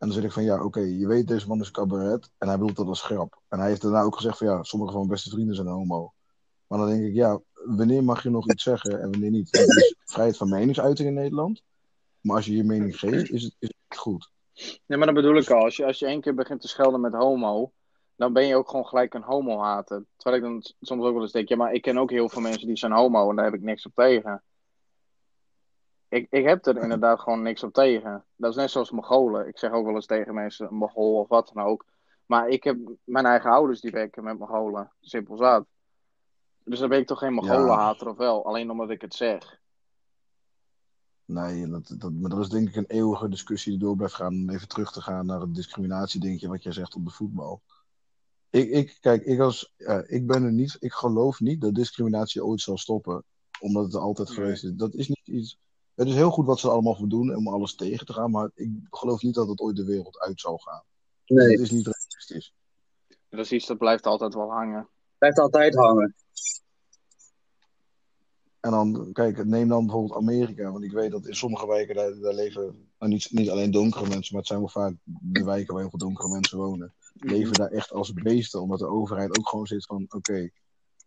[0.00, 2.58] En dan zeg ik van ja, oké, je weet deze man is cabaret en hij
[2.58, 3.40] bedoelt dat als grap.
[3.48, 6.12] En hij heeft daarna ook gezegd van ja, sommige van mijn beste vrienden zijn homo.
[6.66, 9.56] Maar dan denk ik ja, wanneer mag je nog iets zeggen en wanneer niet?
[9.56, 11.62] Er is vrijheid van meningsuiting in Nederland.
[12.20, 14.30] Maar als je je mening geeft, is het, is het goed.
[14.86, 15.64] Nee, maar dat bedoel ik al.
[15.64, 17.72] Als je, als je één keer begint te schelden met homo,
[18.16, 20.04] dan ben je ook gewoon gelijk een homo-hater.
[20.16, 22.42] Terwijl ik dan soms ook wel eens denk, ja, maar ik ken ook heel veel
[22.42, 24.42] mensen die zijn homo en daar heb ik niks op tegen.
[26.10, 28.24] Ik, ik heb er inderdaad gewoon niks op tegen.
[28.36, 29.48] Dat is net zoals Mongolen.
[29.48, 31.84] Ik zeg ook wel eens tegen mensen, een Mongool of wat dan ook.
[32.26, 34.92] Maar ik heb mijn eigen ouders die werken met Mongolen.
[35.00, 35.66] Simpel zat.
[36.64, 38.44] Dus dan ben ik toch geen Mongolen-hater of wel?
[38.46, 39.58] Alleen omdat ik het zeg.
[41.24, 44.32] Nee, dat, dat, maar dat is denk ik een eeuwige discussie die door blijft gaan.
[44.34, 47.62] Om even terug te gaan naar het discriminatiedingetje wat jij zegt op de voetbal.
[48.50, 52.44] Ik, ik, kijk, ik, als, ja, ik ben er niet, ik geloof niet dat discriminatie
[52.44, 53.24] ooit zal stoppen.
[53.60, 54.36] Omdat het er altijd Nee.
[54.36, 54.72] geweest is.
[54.72, 55.58] Dat is niet iets.
[55.94, 58.30] Het is heel goed wat ze allemaal voor doen om alles tegen te gaan.
[58.30, 60.82] Maar ik geloof niet dat het ooit de wereld uit zal gaan.
[61.26, 62.54] Nee, Dat is niet realistisch.
[63.28, 64.88] Dat is iets dat blijft altijd wel hangen.
[65.18, 66.14] blijft altijd hangen.
[68.60, 70.70] En dan, kijk, neem dan bijvoorbeeld Amerika.
[70.70, 74.08] Want ik weet dat in sommige wijken daar, daar leven, nou niet, niet alleen donkere
[74.08, 76.94] mensen, maar het zijn wel vaak de wijken waar heel veel donkere mensen wonen.
[77.14, 80.50] Leven daar echt als beesten, omdat de overheid ook gewoon zit van, oké,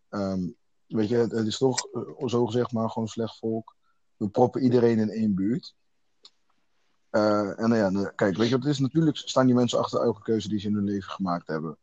[0.10, 0.48] ehm,
[0.88, 3.76] weet je, het, het is toch eh, zo gezegd maar gewoon slecht volk.
[4.24, 5.76] We proppen iedereen in één buurt.
[7.10, 8.80] Eh, en nou ja, nou, kijk, weet je het is?
[8.80, 11.78] Natuurlijk staan die mensen achter elke keuze die ze in hun leven gemaakt hebben.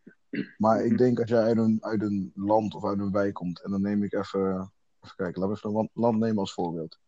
[0.56, 3.62] Maar ik denk als jij uit een, uit een land of uit een wijk komt,
[3.62, 6.98] en dan neem ik even Even kijken, laten we even een land- nemen als voorbeeld.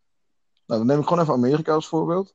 [0.66, 2.34] Nou, dan neem ik gewoon even Amerika als voorbeeld.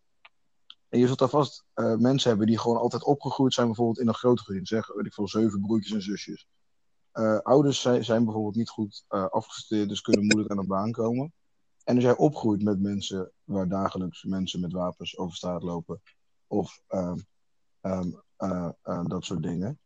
[0.90, 4.08] En je zult daar vast eh, mensen hebben die gewoon altijd opgegroeid zijn, bijvoorbeeld in
[4.08, 4.66] een groot gezin.
[4.66, 6.48] Zeg, weet ik veel, zeven broertjes en zusjes.
[7.12, 11.34] Eh, ouders zijn, zijn bijvoorbeeld niet goed afgestudeerd, dus kunnen moeilijk aan een baan komen.
[11.88, 16.02] En als jij opgroeit met mensen waar dagelijks mensen met wapens over straat lopen,
[16.48, 17.18] of ehm,
[17.82, 19.80] ehm, eh, eh, dat soort dingen,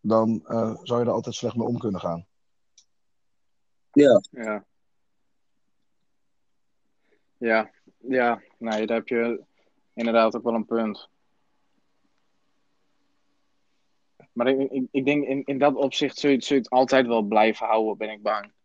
[0.00, 2.26] dan eh, zou je er altijd slecht mee om kunnen gaan.
[3.92, 4.64] Ja, Ja.
[7.36, 9.44] Ja, ja, nee, daar heb je
[9.94, 11.08] inderdaad ook wel een punt.
[14.32, 17.06] Maar ik, ik, ik denk in, in dat opzicht zul je, zul je het altijd
[17.06, 18.56] wel blijven houden, ben ik bang.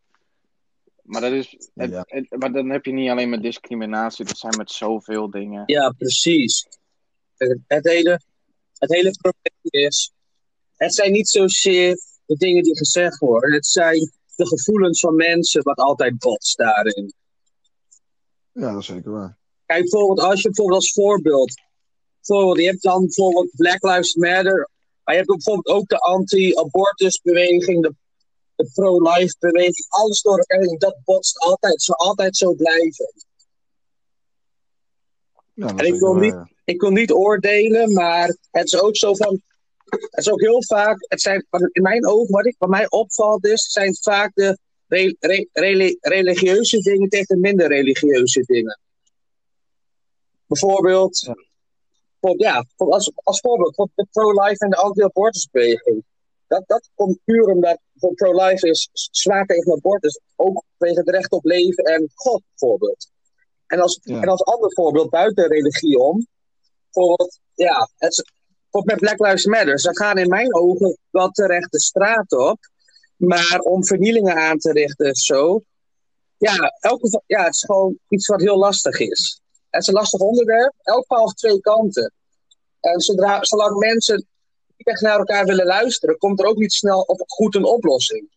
[1.04, 2.04] Maar, dat is, het, Ja.
[2.06, 5.62] het- maar dan heb je niet alleen met discriminatie, dat zijn met zoveel dingen.
[5.66, 6.66] Ja, precies.
[7.36, 8.20] Het, het hele,
[8.78, 10.12] het hele probleem is,
[10.76, 13.98] het zijn niet zozeer de dingen die gezegd worden, het zijn
[14.36, 17.14] de gevoelens van mensen wat altijd botst daarin.
[18.52, 19.38] Ja, dat is zeker waar.
[19.66, 21.54] Kijk, bijvoorbeeld als je bijvoorbeeld als voorbeeld,
[22.20, 24.70] bijvoorbeeld, je hebt dan bijvoorbeeld Black Lives Matter,
[25.04, 27.94] maar je hebt bijvoorbeeld ook de anti-abortusbeweging, de,
[28.56, 33.12] de pro-life beweging, alles door elkaar heen, dat botst altijd, zal altijd zo blijven.
[35.52, 36.48] Ja, En ik wil niet- ja.
[36.64, 39.42] ik wil niet oordelen, maar het is ook zo van.
[39.84, 41.04] Het is ook heel vaak.
[41.08, 45.16] Het zijn, in mijn ogen, wat, ik, wat mij opvalt, is, zijn vaak de re-
[45.20, 48.80] re- reli- religieuze dingen tegen minder religieuze dingen.
[50.46, 51.34] Bijvoorbeeld, Ja.
[52.20, 56.04] bijvoorbeeld, ja, als, als voorbeeld, de pro-life en de anti-abortusbeweging.
[56.46, 61.30] Dat, dat komt puur omdat voor pro-life is zwaar tegen abortus, ook tegen het recht
[61.32, 63.10] op leven en God bijvoorbeeld.
[63.66, 64.20] En als, Ja.
[64.20, 66.26] en als ander voorbeeld buiten religie om,
[66.92, 71.72] bijvoorbeeld, ja, het, bijvoorbeeld met Black Lives Matter, ze gaan in mijn ogen wel terecht
[71.72, 72.58] de straat op,
[73.16, 75.62] maar om vernielingen aan te richten of zo,
[76.36, 79.40] ja, elke, ja, het is gewoon iets wat heel lastig is.
[79.70, 82.12] Het is een lastig onderwerp, elk verhaal heeft twee kanten.
[82.80, 84.26] En zodra, zolang mensen
[84.76, 88.32] echt naar elkaar willen luisteren, komt er ook niet snel op goed een oplossing.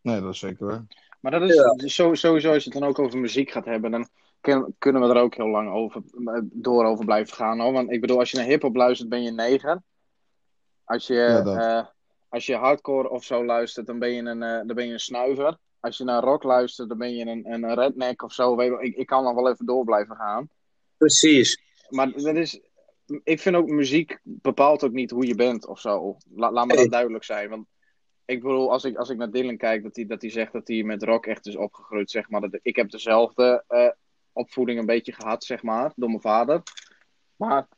[0.00, 0.86] Nee, dat is zeker waar.
[1.20, 1.74] Maar dat is Ja.
[1.88, 4.08] sowieso, als je het dan ook over muziek gaat hebben, dan
[4.40, 6.02] kun- kunnen we er ook heel lang over,
[6.44, 7.60] door over blijven gaan.
[7.60, 7.72] Hoor.
[7.72, 9.84] Want ik bedoel, als je naar hip-hop luistert, ben je negen.
[10.84, 11.86] Als je, Ja, eh,
[12.28, 15.00] als je hardcore of zo luistert, dan ben je een, eh, dan ben je een
[15.00, 15.58] snuiver.
[15.80, 18.56] Als je naar rock luistert, dan ben je een, een redneck of zo.
[18.56, 20.48] Weet ik, ik kan nog wel even door blijven gaan.
[20.96, 21.62] Precies.
[21.88, 22.60] Maar dat is,
[23.24, 26.16] ik vind ook muziek bepaalt ook niet hoe je bent of zo.
[26.34, 27.48] La- laat me dat duidelijk zijn.
[27.48, 27.66] Want
[28.24, 30.68] ik bedoel, als ik, als ik naar Dylan kijk, dat hij dat hij zegt dat
[30.68, 32.40] hij met rock echt is opgegroeid, zeg maar.
[32.40, 33.88] Dat, ik heb dezelfde eh,
[34.32, 36.62] opvoeding een beetje gehad, zeg maar, door mijn vader.
[37.36, 37.68] Maar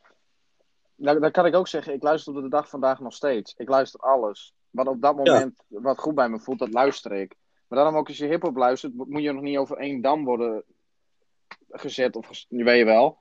[0.95, 3.53] dan, dan kan ik ook zeggen, ik luister op de dag vandaag nog steeds.
[3.57, 4.53] Ik luister alles.
[4.69, 7.35] Wat op dat moment wat goed bij me voelt, dat luister ik.
[7.67, 10.63] Maar daarom ook als je hip-hop luistert, moet je nog niet over één dam worden
[11.69, 12.15] gezet.
[12.15, 13.20] Of ges- weet je wel.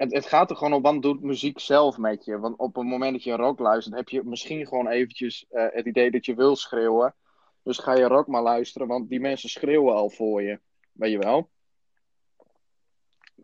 [0.00, 2.38] Het, het gaat er gewoon om, wat doet muziek zelf met je?
[2.38, 5.86] Want op het moment dat je rock luistert, heb je misschien gewoon eventjes eh, het
[5.86, 7.14] idee dat je wil schreeuwen.
[7.62, 10.60] Dus ga je rock maar luisteren, want die mensen schreeuwen al voor je.
[10.92, 11.48] Weet je wel?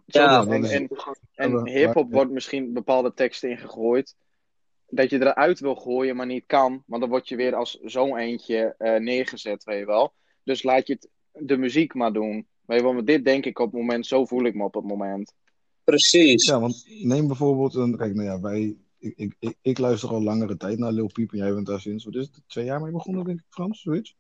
[0.05, 0.89] Ja, en, en,
[1.35, 4.17] en hip-hop wordt misschien bepaalde teksten ingegooid.
[4.87, 6.83] Dat je eruit wil gooien, maar niet kan.
[6.87, 10.13] Want dan word je weer als zo'n eentje eh, neergezet, weet je wel.
[10.43, 12.47] Dus laat je het, de muziek maar doen.
[12.65, 14.75] Weet je wel, want dit denk ik op het moment, zo voel ik me op
[14.75, 15.35] het moment.
[15.87, 16.47] Precies.
[16.47, 17.97] Ja, want neem bijvoorbeeld een.
[17.97, 18.77] Kijk, nou ja, wij.
[18.99, 21.81] Ik, ik, ik, ik luister al langere tijd naar Lil Peep en jij bent daar
[21.81, 24.17] sinds, wat is het, twee jaar mee begonnen, denk ik, Frans, zoiets?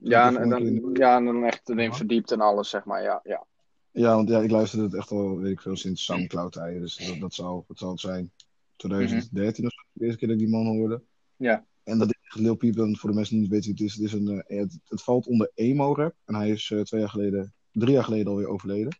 [0.00, 3.02] Ja, en, dan, ja, en dan echt erin verdiept en alles, zeg maar.
[3.02, 3.46] Ja, ja.
[3.90, 7.20] Ja, want ja, ik luisterde het echt al, weet ik veel, sinds Soundcloud-tijden, dus dat,
[7.20, 8.32] dat zal het zijn.
[8.76, 11.02] 2013 of zo, de eerste keer dat ik die man hoorde.
[11.36, 11.66] Ja.
[11.82, 13.94] En dat is Lil Peep, en voor de mensen die niet weten wie het is,
[13.94, 16.14] het, is een, eh, het, het valt onder emo-rap.
[16.24, 18.98] En hij is eh, twee jaar geleden, drie jaar geleden alweer overleden.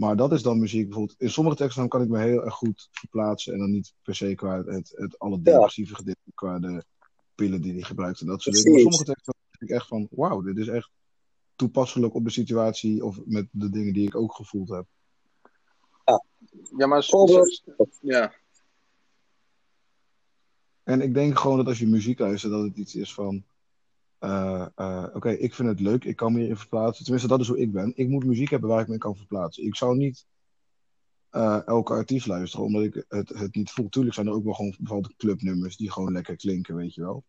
[0.00, 1.20] Maar dat is dan muziek bijvoorbeeld.
[1.20, 3.52] In sommige teksten kan ik me heel erg goed verplaatsen.
[3.52, 6.84] En dan niet per se qua het, het alle depressieve gedeelte, qua de
[7.34, 8.70] pillen die hij gebruikt en dat soort dingen.
[8.72, 8.98] Maar Precies.
[8.98, 10.90] sommige teksten denk ik echt van, wauw, dit is echt
[11.56, 14.86] toepasselijk op de situatie of met de dingen die ik ook gevoeld heb.
[16.76, 17.02] Ja, maar...
[17.02, 18.34] s- Bijvoorbeeld- s- Ja.
[20.82, 23.44] En ik denk gewoon dat als je muziek luistert, dat het iets is van.
[24.20, 27.04] Eh, eh, Oké, ik vind het leuk, ik kan me hierin verplaatsen.
[27.04, 27.92] Tenminste, dat is hoe ik ben.
[27.94, 29.64] Ik moet muziek hebben waar ik me in kan verplaatsen.
[29.64, 30.26] Ik zou niet
[31.30, 33.88] eh, elke artiest luisteren, omdat ik het, het niet voel.
[33.88, 37.24] Tuurlijk zijn er ook wel gewoon bepaalde clubnummers die gewoon lekker klinken, weet je wel.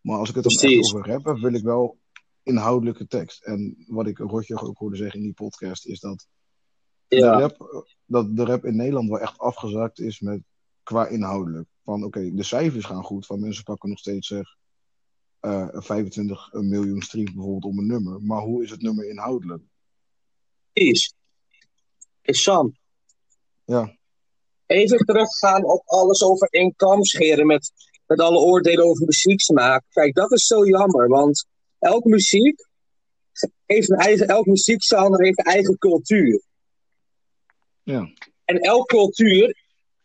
[0.00, 1.98] Maar als ik het dan echt over rap heb, wil ik wel
[2.42, 3.44] inhoudelijke tekst.
[3.44, 6.26] En wat ik Rotje ook hoorde zeggen in die podcast, is dat
[7.08, 10.42] de, rap, dat de rap in Nederland wel echt afgezakt is met,
[10.82, 11.68] qua inhoudelijk.
[11.84, 14.56] Van oké, de cijfers gaan goed, van mensen pakken nog steeds zeg,
[15.40, 18.22] eh 25 miljoen streams bijvoorbeeld op een nummer.
[18.22, 19.62] Maar hoe is het nummer inhoudelijk?
[20.72, 21.14] Precies.
[22.22, 22.76] Hey Sam.
[23.64, 23.96] Ja.
[24.66, 27.72] Even teruggaan op alles over één kam scheren met,
[28.06, 29.84] met alle oordelen over muzieksmaak.
[29.88, 31.46] Kijk, dat is zo jammer, want
[31.78, 32.68] elke muziek
[33.66, 36.42] heeft een eigen, elk muziekgenre heeft een eigen cultuur.
[37.82, 38.12] Ja.
[38.44, 39.56] En elke cultuur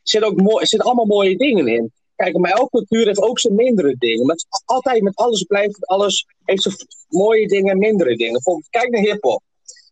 [0.02, 1.93] zit ook mooi, zit allemaal mooie dingen in.
[2.15, 4.25] Kijk, maar elke cultuur heeft ook zijn mindere dingen.
[4.25, 6.75] Met, altijd met alles blijft alles, heeft zijn
[7.08, 8.34] mooie dingen en mindere dingen.
[8.34, 9.41] Bijvoorbeeld, kijk naar hip-hop.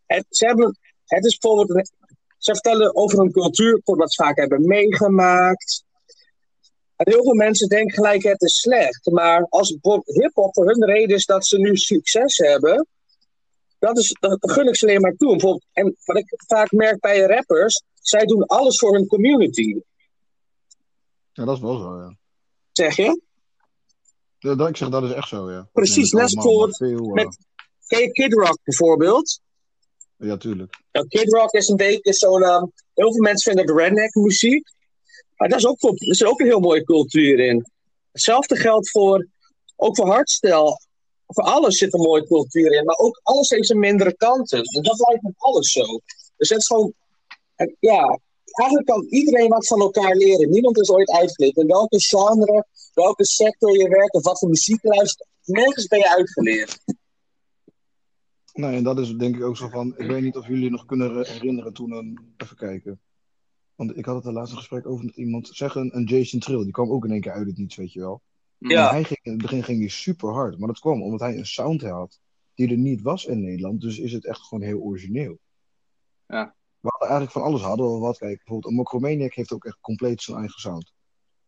[0.06, 1.90] Het- Ze Het is bijvoorbeeld.
[2.38, 5.84] Ze vertellen over een cultuur wat ze vaak hebben meegemaakt.
[6.96, 9.10] En heel veel mensen denken gelijk het is slecht.
[9.10, 12.86] Maar als hip-hop voor hun reden is dat ze nu succes hebben,
[13.78, 15.60] dat, is, dat gun ik ze alleen maar toe.
[15.72, 19.80] En wat ik vaak merk bij rappers, zij doen alles voor hun community.
[21.34, 22.16] Ja, dat is wel zo, ja.
[22.72, 23.20] Zeg je?
[24.38, 25.68] Ja, dat, ik zeg, dat is echt zo, ja.
[25.72, 27.38] Precies, Dat net is voor- eh, met-
[27.86, 29.40] Ken je Kid Rock bijvoorbeeld?
[30.16, 30.82] Ja, tuurlijk.
[30.92, 32.42] Nou, Kid Rock is een beetje zo'n.
[32.42, 34.72] ehm, heel veel mensen vinden het redneck muziek.
[35.36, 37.66] Maar daar is ook, er zit ook een heel mooie cultuur in.
[38.12, 39.26] Hetzelfde geldt voor.
[39.76, 40.78] Ook voor hardstyle.
[41.26, 42.84] Voor alles zit een mooie cultuur in.
[42.84, 44.58] Maar ook alles heeft zijn mindere kanten.
[44.62, 45.84] En dat lijkt met alles zo.
[46.36, 46.92] Dus het is gewoon.
[47.54, 48.18] en ja,
[48.58, 50.50] eigenlijk kan iedereen wat van elkaar leren.
[50.50, 51.56] Niemand is ooit uitgeleerd.
[51.56, 55.28] In welke genre, welke sector je werkt of wat voor muziek luistert.
[55.44, 56.78] Nergens ben je uitgeleerd.
[58.52, 59.94] Nee, en dat is denk ik ook zo van.
[59.96, 62.34] Ik weet niet of jullie nog kunnen re- herinneren toen een.
[62.36, 63.00] Even kijken.
[63.74, 65.48] Want ik had het de laatste gesprek over met iemand.
[65.52, 68.00] Zeg een, Jason Trill, die kwam ook in één keer uit het niets, weet je
[68.00, 68.22] wel.
[68.58, 68.82] Ja.
[68.82, 70.58] Maar hij ging, in het begin ging hij super hard.
[70.58, 72.20] Maar dat kwam omdat hij een sound had
[72.54, 73.80] die er niet was in Nederland.
[73.80, 75.38] Dus is het echt gewoon heel origineel.
[76.26, 76.54] Ja.
[76.84, 78.18] We hadden eigenlijk van alles hadden we wat.
[78.18, 80.92] Kijk, bijvoorbeeld Mokromaniac heeft ook echt compleet zijn eigen sound.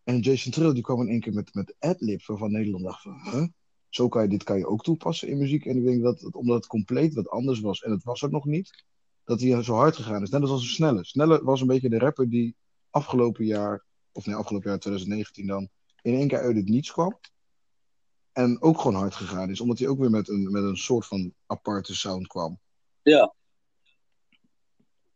[0.04, 3.52] En Jason Trill die kwam in één keer met, met adlibs waarvan Nederland dacht van...
[3.88, 5.66] Zo kan je, dit kan je ook toepassen in muziek.
[5.66, 8.44] En ik denk dat omdat het compleet wat anders was en het was er nog
[8.44, 8.84] niet,
[9.24, 10.30] dat hij zo hard gegaan is.
[10.30, 11.04] Net als een Snelle.
[11.04, 12.56] Snelle was een beetje de rapper die
[12.90, 15.68] afgelopen jaar, of nee, afgelopen jaar 2019 dan,
[16.02, 17.18] in één keer uit het niets kwam.
[18.32, 21.06] En ook gewoon hard gegaan is, omdat hij ook weer met een, met een soort
[21.06, 22.58] van aparte sound kwam.
[23.02, 23.34] Ja.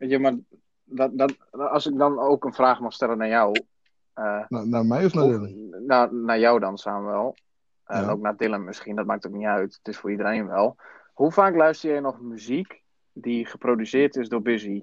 [0.00, 0.36] Weet je, maar
[0.84, 3.64] dat, dat, als ik dan ook een vraag mag stellen naar jou.
[4.12, 5.86] eh, naar mij of naar Dylan?
[5.86, 7.36] naar, naar jou dan, Samuel.
[7.84, 8.10] En Ja.
[8.10, 9.74] ook naar Dylan misschien, dat maakt ook niet uit.
[9.74, 10.76] Het is voor iedereen wel.
[11.12, 12.82] Hoe vaak luister jij nog muziek
[13.12, 14.82] die geproduceerd is door Busy?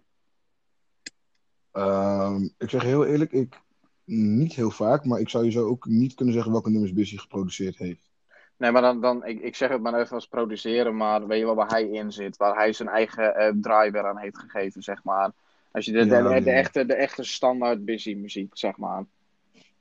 [1.72, 3.62] Ehm, ik zeg heel eerlijk, ik
[4.06, 7.18] niet heel vaak, maar ik zou je zo ook niet kunnen zeggen welke nummers Busy
[7.18, 8.10] geproduceerd heeft.
[8.58, 11.46] Nee, maar dan, dan ik, ik zeg het maar even als produceren, maar weet je
[11.46, 12.38] wel waar hij in zit?
[12.38, 15.32] Waar hij zijn eigen eh draai weer aan heeft gegeven, zeg maar.
[15.72, 16.56] Als je de, de, Ja, de, de ja.
[16.56, 19.06] echte, de echte standaard Busy muziek, zeg maar.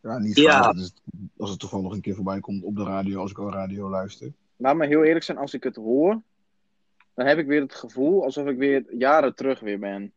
[0.00, 0.72] Ja, niet Ja.
[0.72, 0.94] Dus
[1.36, 4.32] als het toevallig een keer voorbij komt op de radio, als ik al radio luister.
[4.56, 6.20] Laat me heel eerlijk zijn, als ik het hoor,
[7.14, 10.12] dan heb ik weer het gevoel alsof ik weer jaren terug weer ben.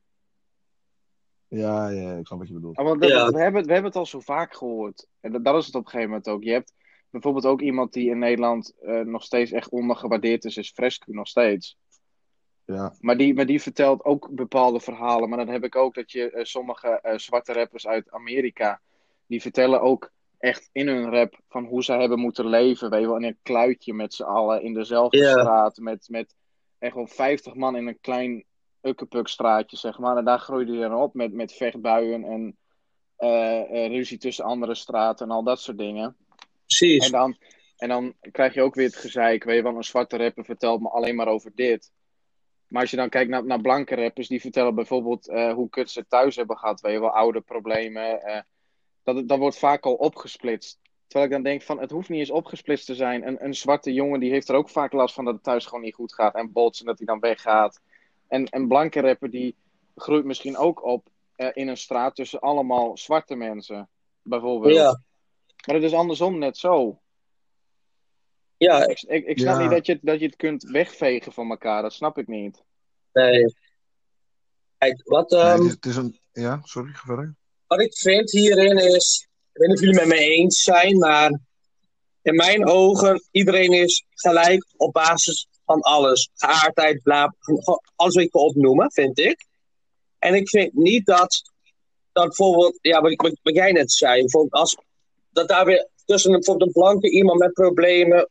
[1.48, 2.76] Ja, ja, ik snap wat je bedoelt.
[2.78, 3.30] Ah, want dat- Ja.
[3.30, 5.08] we, hebben, we hebben het al zo vaak gehoord.
[5.20, 6.44] En dat, dat is het op een gegeven moment ook.
[6.44, 6.74] Je hebt
[7.12, 11.28] bijvoorbeeld ook iemand die in Nederland eh, nog steeds echt ondergewaardeerd is, is Fresco nog
[11.28, 11.78] steeds.
[12.66, 15.30] Ja, Maar die, maar die vertelt ook bepaalde verhalen.
[15.30, 18.82] Maar dan heb ik ook dat je eh, sommige eh, zwarte rappers uit Amerika,
[19.28, 22.90] die vertellen ook echt in hun rap van hoe zij hebben moeten leven.
[22.90, 25.78] Weet je wel, in een kluitje met z'n allen in dezelfde straat.
[25.78, 26.36] Met, met
[26.80, 28.46] echt wel 50 man in een klein
[28.82, 30.18] ukkepukstraatje, zeg maar.
[30.18, 32.58] En daar groeide je dan op met, met vechtbuien en
[33.16, 36.16] eh, eh, ruzie tussen andere straten en al dat soort dingen.
[36.78, 37.06] Precies.
[37.06, 37.38] En dan,
[37.78, 40.82] en dan krijg je ook weer het gezeik, weet je wel, een zwarte rapper vertelt
[40.82, 41.92] me alleen maar over dit.
[42.68, 45.90] Maar als je dan kijkt naar, naar blanke rappers, die vertellen bijvoorbeeld eh, hoe kut
[45.90, 48.22] ze thuis hebben gehad, weet je wel, oude problemen.
[48.22, 48.42] eh,
[49.04, 50.80] dat, dat wordt vaak al opgesplitst.
[51.08, 53.28] Terwijl ik dan denk van, het hoeft niet eens opgesplitst te zijn.
[53.28, 55.84] Een, een zwarte jongen die heeft er ook vaak last van dat het thuis gewoon
[55.84, 57.82] niet goed gaat en botsen dat hij dan weggaat.
[58.28, 59.56] En een blanke rapper die
[59.96, 63.90] groeit misschien ook op eh, in een straat tussen allemaal zwarte mensen,
[64.22, 64.76] bijvoorbeeld.
[64.76, 65.02] Ja.
[65.66, 67.00] Maar het is andersom net zo.
[68.58, 69.62] Ja, Ik, ik, ik snap Ja.
[69.62, 71.82] niet dat je, het- dat je het kunt wegvegen van elkaar.
[71.82, 72.64] Dat snap ik niet.
[73.14, 73.54] nee.
[74.78, 76.20] Kijk, wat, Nee, ehm, het, is, het is een.
[76.32, 77.36] Ja, sorry, ga verder.
[77.68, 79.28] wat ik vind hierin is.
[79.54, 81.40] Ik weet niet of jullie het met me eens zijn, maar.
[82.22, 86.30] In mijn ogen, iedereen is gelijk op basis van alles.
[86.34, 87.36] Geaardheid, bla,
[87.96, 89.46] alles wat je kan opnoemen, vind ik.
[90.20, 91.42] En ik vind niet dat,
[92.12, 94.78] dat bijvoorbeeld, ja, wat, wat, wat jij net zei, bijvoorbeeld als,
[95.30, 98.30] dat daar weer tussen bijvoorbeeld een blanke iemand met problemen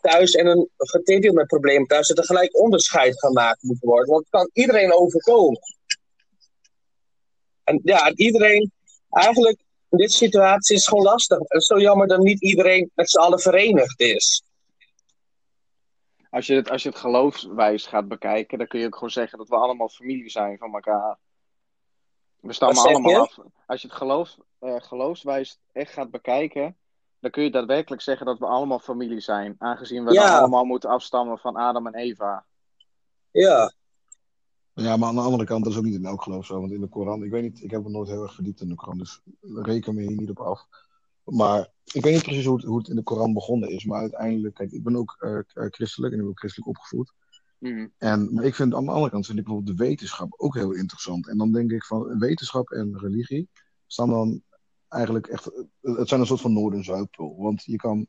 [0.00, 4.08] thuis en een getinte met problemen thuis, dat er gelijk onderscheid gemaakt moet worden.
[4.08, 5.60] Want het kan iedereen overkomen.
[7.64, 8.72] En ja, en iedereen,
[9.10, 9.58] eigenlijk,
[9.90, 11.38] in dit situatie is gewoon lastig.
[11.38, 14.42] Het is zo jammer dat niet iedereen met z'n allen verenigd is.
[16.30, 19.38] Als je, het, als je het geloofswijs gaat bekijken, dan kun je ook gewoon zeggen
[19.38, 21.18] dat we allemaal familie zijn van elkaar.
[22.44, 23.38] We stammen allemaal af.
[23.66, 26.76] Als je het geloof, eh, geloofswijs echt gaat bekijken,
[27.18, 29.54] dan kun je daadwerkelijk zeggen dat we allemaal familie zijn.
[29.58, 30.30] Aangezien we Ja.
[30.30, 32.44] dan allemaal moeten afstammen van Adam en Eva.
[33.30, 33.72] Ja,
[34.76, 36.60] Ja, maar aan de andere kant, dat is ook niet in elk geloof zo.
[36.60, 38.68] Want in de Koran, ik weet niet, ik heb me nooit heel erg verdiept in
[38.68, 40.66] de Koran, dus reken me hier niet op af.
[41.24, 43.84] Maar ik weet niet precies hoe het, hoe het in de Koran begonnen is.
[43.84, 47.12] Maar uiteindelijk, kijk, ik ben ook eh, eh, christelijk en ik ben ook christelijk opgevoed.
[47.64, 47.86] Mhm.
[47.98, 50.72] En maar ik vind aan de andere kant vind ik bijvoorbeeld de wetenschap ook heel
[50.72, 51.28] interessant.
[51.28, 53.48] En dan denk ik van wetenschap en religie
[53.86, 54.42] staan dan
[54.88, 55.44] eigenlijk echt.
[55.80, 57.36] Het zijn een soort van Noord- en Zuidpool.
[57.36, 58.06] Want je kan,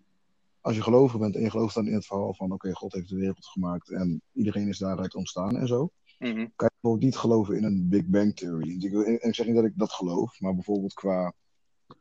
[0.61, 3.09] als je gelovig bent en je gelooft dan in het verhaal van oké, God heeft
[3.09, 5.91] de wereld gemaakt en iedereen is daaruit ontstaan en zo.
[6.19, 6.35] Mhm.
[6.35, 8.83] Kan je bijvoorbeeld niet geloven in een Big Bang Theory.
[8.83, 11.33] Ik, en ik zeg niet dat ik dat geloof, maar bijvoorbeeld qua,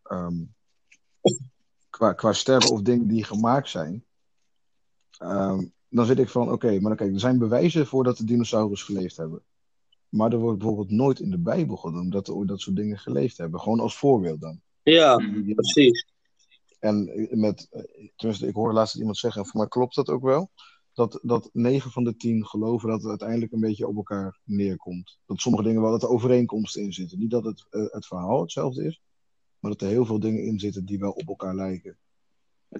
[0.02, 0.44] ehm,
[1.90, 4.04] qua, qua sterren of dingen die gemaakt zijn.
[5.18, 8.24] Ehm, dan zit ik van, oké, maar dan kijk, er zijn bewijzen voor dat de
[8.24, 9.42] dinosaurus geleefd hebben.
[10.08, 12.98] Maar er wordt bijvoorbeeld nooit in de Bijbel genoemd dat er ooit dat soort dingen
[12.98, 13.60] geleefd hebben.
[13.60, 14.60] Gewoon als voorbeeld dan.
[14.82, 15.16] Ja,
[15.54, 16.06] precies.
[16.78, 20.22] En met, eh, tenminste, ik hoorde laatst iemand zeggen, en voor mij klopt dat ook
[20.22, 20.50] wel,
[20.92, 25.18] dat, dat 9 van de 10 geloven dat het uiteindelijk een beetje op elkaar neerkomt.
[25.26, 27.18] Dat sommige dingen wel, dat er overeenkomsten in zitten.
[27.18, 29.00] Niet dat het, eh, het verhaal hetzelfde is,
[29.58, 31.98] maar dat er heel veel dingen in zitten die wel op elkaar lijken.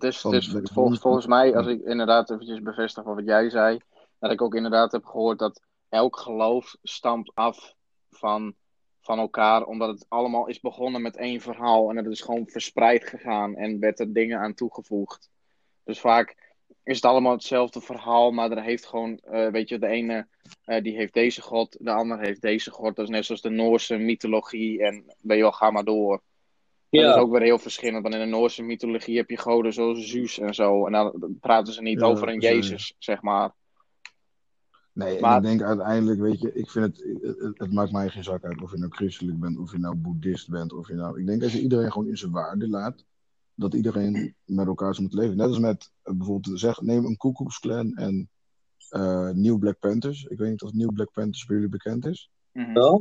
[0.05, 3.79] Is, het is dat- volgens, volgens mij, als ik inderdaad eventjes bevestig wat jij zei,
[4.19, 7.75] dat ik ook inderdaad heb gehoord dat elk geloof stamt af
[8.11, 8.55] van,
[9.01, 13.09] van elkaar, omdat het allemaal is begonnen met één verhaal en het is gewoon verspreid
[13.09, 15.31] gegaan en werd er dingen aan toegevoegd.
[15.85, 19.87] Dus vaak is het allemaal hetzelfde verhaal, maar er heeft gewoon, eh, weet je, de
[19.87, 20.27] ene
[20.65, 22.97] eh, die heeft deze god, de ander heeft deze god.
[22.97, 26.23] Dat is net zoals de Noorse mythologie en weet je wel, ga maar door.
[27.01, 28.03] Dat is Ja, ook weer heel verschillend.
[28.03, 30.87] Want in de Noorse mythologie heb je goden zoals Zeus en zo.
[30.87, 32.41] En dan praten ze niet Ja, over een.
[32.41, 33.55] Jezus, zeg maar.
[34.93, 38.25] Nee, Maar- en ik denk uiteindelijk, weet je, ik vind het, het, maakt mij geen
[38.25, 41.21] zak uit of je nou christelijk bent, of je nou boeddhist bent, of je nou,
[41.21, 43.05] ik denk als je iedereen gewoon in zijn waarde laat,
[43.55, 45.37] dat iedereen met elkaar moeten leven.
[45.37, 47.17] Net als met, eh, bijvoorbeeld, zeg, neem een
[47.61, 48.29] Klan en
[48.89, 50.25] eh New Black Panthers.
[50.25, 52.31] Ik weet niet of New Black Panthers bij jullie bekend is.
[52.53, 53.01] Ja.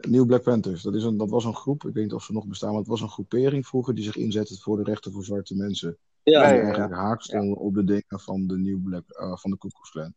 [0.00, 2.32] New Black Panthers, dat, is een, dat was een groep, ik weet niet of ze
[2.32, 5.24] nog bestaan, maar het was een groepering vroeger die zich inzette voor de rechten voor
[5.24, 5.98] zwarte mensen.
[6.22, 6.62] Ja, die ja, ja.
[6.62, 9.90] eigenlijk haak stonden op de dingen van de New Black, eh, van de Ku Klux
[9.90, 10.14] Klan.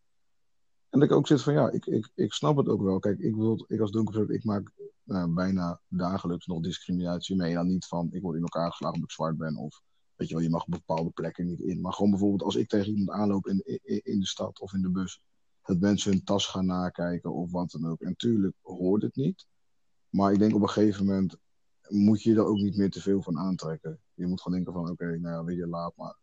[0.90, 3.00] En dat ik ook zit van ja, ik, ik, ik snap het ook wel.
[3.00, 4.72] Kijk, ik, wil, ik als donkerpersoon, ik maak
[5.04, 7.54] nou, bijna dagelijks nog discriminatie mee.
[7.54, 9.82] Dan niet van ik word in elkaar geslagen omdat ik zwart ben of
[10.16, 11.82] weet je wel, je mag bepaalde plekken niet in.
[11.82, 14.82] Maar gewoon bijvoorbeeld als ik tegen iemand aanloop in, in, in de stad of in
[14.82, 15.22] de bus,
[15.64, 18.02] dat mensen hun tas gaan nakijken of wat dan ook.
[18.02, 19.46] En tuurlijk hoort het niet.
[20.12, 21.38] Maar ik denk op een gegeven moment
[21.88, 24.00] moet je er ook niet meer te veel van aantrekken.
[24.14, 26.16] Je moet gewoon denken van oké, nou ja, weet je, laat maar.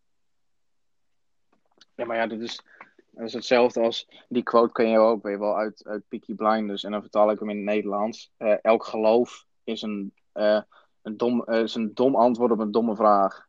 [1.94, 2.62] Ja, maar ja, dit is,
[3.11, 6.35] dat is hetzelfde als die quote ken je ook, weet je wel, uit, uit Peaky
[6.35, 6.85] Blinders.
[6.85, 8.33] En dan vertaal ik hem in het Nederlands.
[8.37, 10.62] Eh, elk geloof is een, eh,
[11.03, 13.48] een, dom, eh, is een dom antwoord op een domme vraag.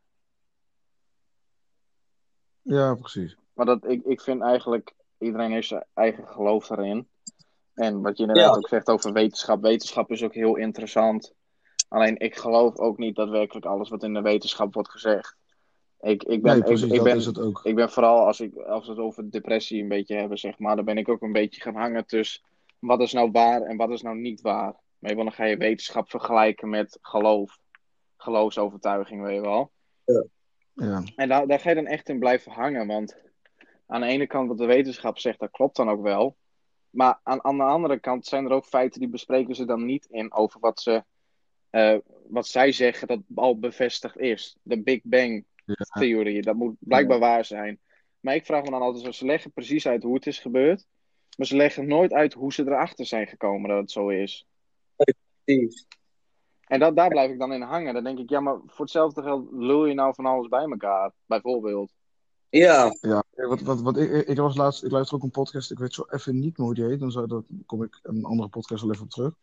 [2.62, 3.38] Ja, precies.
[3.54, 7.08] Maar dat, ik, ik vind eigenlijk, iedereen heeft zijn eigen geloof erin.
[7.80, 8.58] En wat je inderdaad Ja.
[8.58, 9.62] ook zegt over wetenschap.
[9.62, 11.34] Wetenschap is ook heel interessant.
[11.88, 15.38] Alleen ik geloof ook niet daadwerkelijk alles wat in de wetenschap wordt gezegd.
[16.00, 17.60] Ik, ik ben, Nee, precies, ik, ik dat ben, is het ook.
[17.64, 20.76] ik ben vooral, als, ik, als we het over depressie een beetje hebben, zeg maar,
[20.76, 22.42] dan ben ik ook een beetje gaan hangen tussen
[22.80, 24.76] wat is nou waar en wat is nou niet waar.
[25.00, 27.58] Maar dan ga je wetenschap vergelijken met geloof.
[28.18, 29.72] Geloofsovertuiging, weet je wel.
[30.74, 31.04] Ja.
[31.16, 32.88] En daar, daar ga je dan echt in blijven hangen.
[32.88, 33.18] Want
[33.88, 36.36] aan de ene kant wat de wetenschap zegt, dat klopt dan ook wel.
[36.90, 40.06] Maar aan, aan de andere kant zijn er ook feiten die bespreken ze dan niet
[40.10, 41.04] in over wat, ze,
[41.70, 41.98] eh,
[42.28, 44.58] wat zij zeggen dat al bevestigd is.
[44.62, 45.76] De Big Bang Ja.
[46.00, 47.80] theorie, dat moet blijkbaar waar zijn.
[48.20, 50.86] Maar ik vraag me dan altijd, ze leggen precies uit hoe het is gebeurd.
[51.38, 54.48] Maar ze leggen nooit uit hoe ze erachter zijn gekomen dat het zo is.
[55.44, 55.88] precies.
[56.68, 57.94] En dat, daar blijf ik dan in hangen.
[57.94, 61.12] Dan denk ik, ja, maar voor hetzelfde geld lul je nou van alles bij elkaar.
[61.26, 61.94] Bijvoorbeeld.
[62.50, 65.80] Ja, Ja, wat, wat, wat ik, ik was laatst, ik luister ook een podcast, ik
[65.80, 68.50] weet zo even niet meer hoe die heet, dan zou, dat kom ik een andere
[68.50, 69.34] podcast wel even op terug.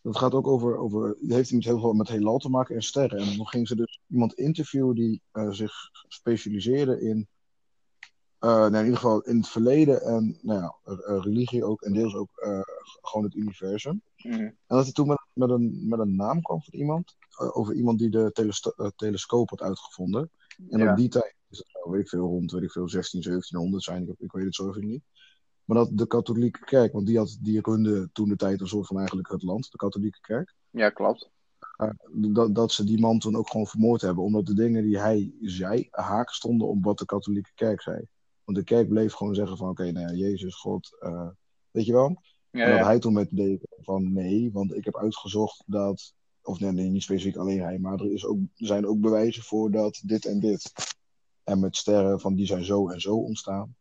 [0.00, 2.82] Dat gaat ook over, over die heeft iets heel veel met heelal te maken en
[2.82, 3.18] sterren.
[3.18, 5.72] En dan ging ze dus iemand interviewen die eh, zich
[6.08, 7.28] specialiseerde in,
[8.38, 11.92] eh, nou, in ieder geval in het verleden en nou ja, eh, religie ook en
[11.92, 12.60] deels ook eh,
[13.02, 14.02] gewoon het universum.
[14.16, 14.40] Mhm.
[14.40, 17.98] En dat hij toen met, met, een, met een naam kwam van iemand, over iemand
[17.98, 18.30] die de
[18.96, 20.30] telescoop had uitgevonden.
[20.70, 20.90] En Ja.
[20.90, 21.34] op die tijd
[21.72, 24.54] nou, weet ik veel, rond weet ik veel, 16, 1700 zijn, ik, ik weet het
[24.54, 25.02] zo even niet.
[25.64, 28.86] Maar dat de katholieke kerk, want die, had, die runde toen de tijd een soort
[28.86, 30.54] van eigenlijk het land, de katholieke kerk.
[30.70, 31.30] Ja, klopt.
[32.12, 35.32] Dat, dat ze die man toen ook gewoon vermoord hebben, omdat de dingen die hij
[35.40, 38.06] zei haak stonden op wat de katholieke kerk zei.
[38.44, 41.28] Want de kerk bleef gewoon zeggen van, oké, nou ja, Jezus, God, eh,
[41.70, 42.22] weet je wel?
[42.50, 42.84] Ja, En dat ja.
[42.84, 47.02] hij toen met deed van nee, want ik heb uitgezocht dat, of nee, nee, niet
[47.02, 50.40] specifiek alleen hij, maar er, is ook, er zijn ook bewijzen voor dat dit en
[50.40, 50.72] dit.
[51.44, 53.76] En met sterren van die zijn zo en zo ontstaan.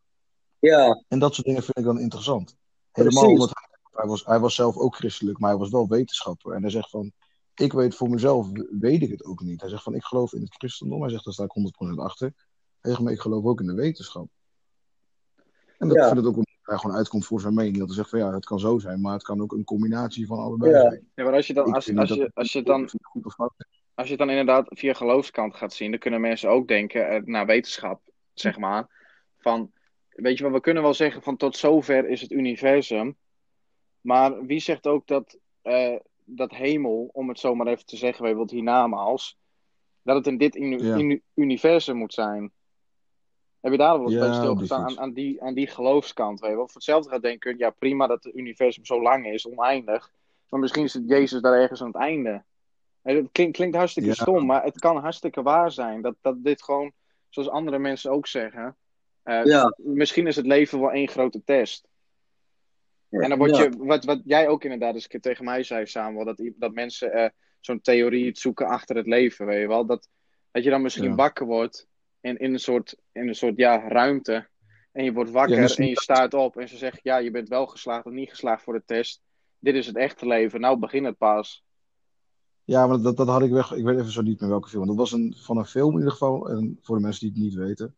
[0.60, 2.56] ja, En dat soort dingen vind ik dan interessant.
[2.92, 3.40] Helemaal Precies.
[3.42, 6.54] omdat hij, hij was, hij was zelf ook christelijk, maar hij was wel wetenschapper.
[6.54, 7.12] En hij zegt van,
[7.56, 8.48] ik weet voor mezelf,
[8.80, 9.62] weet ik het ook niet.
[9.62, 11.02] Hij zegt van, ik geloof in het christendom.
[11.02, 12.34] Hij zegt, daar sta ik 100% achter.
[12.80, 14.28] Hij zegt, maar ik geloof ook in de wetenschap.
[15.78, 16.02] En dat Ja.
[16.04, 17.78] ik vind het ook omdat hij gewoon uitkomt voor zijn mening.
[17.78, 20.26] Dat hij zegt van ja, het kan zo zijn, maar het kan ook een combinatie
[20.28, 20.82] van allebei Ja.
[20.82, 21.12] zijn.
[21.16, 23.34] Ja, maar als je dan, Ik als, vind als, je, als je dan goed of
[23.34, 23.54] fout.
[23.96, 27.22] Als je het dan inderdaad via geloofskant gaat zien, dan kunnen mensen ook denken eh,
[27.24, 28.02] naar wetenschap,
[28.34, 28.90] zeg maar.
[29.40, 29.72] Van,
[30.10, 33.18] weet je wel, we kunnen wel zeggen van tot zover is het universum.
[34.02, 38.36] Maar wie zegt ook dat, eh, dat hemel, om het zo maar even te zeggen,
[38.36, 39.38] wat hiernamaals,
[40.02, 41.20] dat het in dit Ja.
[41.34, 42.52] universum moet zijn?
[43.60, 46.40] Heb je daar wel eens Ja, stilgestaan aan, aan, die, aan die geloofskant?
[46.40, 46.66] Weet je wel?
[46.66, 50.12] Voor hetzelfde gaat denken, ja prima dat het universum zo lang is, oneindig.
[50.50, 52.44] Maar misschien zit Jezus daar ergens aan het einde.
[53.04, 54.16] Dat klinkt, klinkt hartstikke Ja.
[54.16, 56.02] stom, maar het kan hartstikke waar zijn.
[56.02, 56.92] Dat, dat dit gewoon,
[57.30, 58.78] zoals andere mensen ook zeggen.
[59.24, 59.74] eh, Ja.
[59.78, 61.88] Misschien is het leven wel één grote test.
[63.10, 65.86] En dan word je, wat, wat jij ook inderdaad eens een keer tegen mij zei,
[65.86, 67.30] Samuel, dat, dat mensen eh,
[67.60, 69.86] zo'n theorie het zoeken achter het leven, weet je wel.
[69.86, 70.08] Dat,
[70.52, 71.88] dat je dan misschien wakker wordt
[72.22, 74.48] in, in een soort, in een soort ja, ruimte.
[74.92, 77.48] En je wordt wakker Ja, en je staat op en ze zegt, ja, je bent
[77.50, 79.22] wel geslaagd of niet geslaagd voor de test.
[79.60, 81.64] Dit is het echte leven, nou begin het pas.
[82.66, 83.72] Ja, maar dat, dat had ik weg.
[83.72, 84.88] Ik weet even zo niet meer welke film.
[84.88, 86.50] Dat was een, van een film in ieder geval.
[86.50, 87.96] En voor de mensen die het niet weten.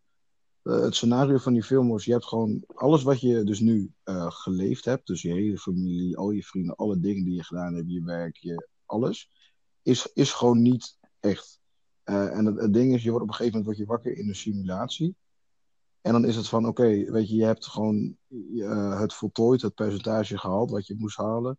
[0.66, 3.92] Eh, het scenario van die film was: je hebt gewoon alles wat je dus nu
[4.04, 5.08] eh, geleefd hebt.
[5.08, 8.38] Dus je hele familie, al je vrienden, alle dingen die je gedaan hebt, je werk,
[8.38, 9.30] je, alles.
[9.82, 11.60] Is, is gewoon niet echt.
[12.04, 14.30] Eh, en het, ding is: je wordt op een gegeven moment word je wakker in
[14.30, 15.16] een simulatie.
[16.02, 18.18] En dan is het van: oké, weet je, je hebt gewoon
[19.00, 21.58] het voltooid, het percentage gehaald wat je moest halen.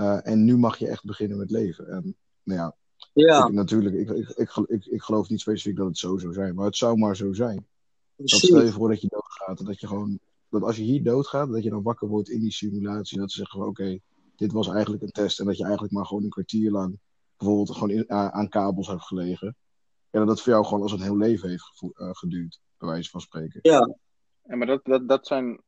[0.00, 1.88] Eh, en nu mag je echt beginnen met leven.
[1.88, 2.76] En nou ja,
[3.12, 6.32] Ja, ik, natuurlijk, ik, ik, ik, ik, ik geloof niet specifiek dat het zo zou
[6.32, 7.66] zijn, maar het zou maar zo zijn.
[8.16, 11.02] Dat stel je voor dat je doodgaat en dat je gewoon, dat als je hier
[11.02, 13.14] doodgaat, dat je dan wakker wordt in die simulatie.
[13.14, 13.98] En dat ze zeggen van oké,
[14.36, 15.40] dit was eigenlijk een test.
[15.40, 16.98] En dat je eigenlijk maar gewoon een kwartier lang
[17.36, 19.56] bijvoorbeeld gewoon in, aan, aan kabels hebt gelegen.
[20.10, 22.88] En dat het voor jou gewoon als een heel leven heeft gevo- eh, geduurd, bij
[22.88, 23.58] wijze van spreken.
[23.62, 23.94] Ja,
[24.44, 25.60] Ja, maar dat, dat, dat zijn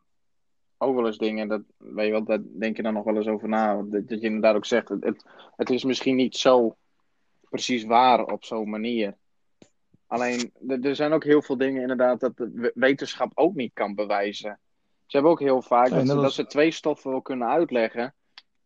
[0.82, 3.26] ook wel eens dingen, dat, weet je wel, daar denk je dan nog wel eens
[3.28, 3.74] over na.
[3.82, 5.24] Dat, dat je inderdaad ook zegt, het, het,
[5.56, 6.76] het is misschien niet zo
[7.48, 9.16] precies waar op zo'n manier.
[10.06, 13.70] Alleen, er er zijn ook heel veel dingen inderdaad dat de we- wetenschap ook niet
[13.74, 14.58] kan bewijzen.
[15.06, 18.14] Ze hebben ook heel vaak Nee, dat, ze, dat twee stoffen wel kunnen uitleggen.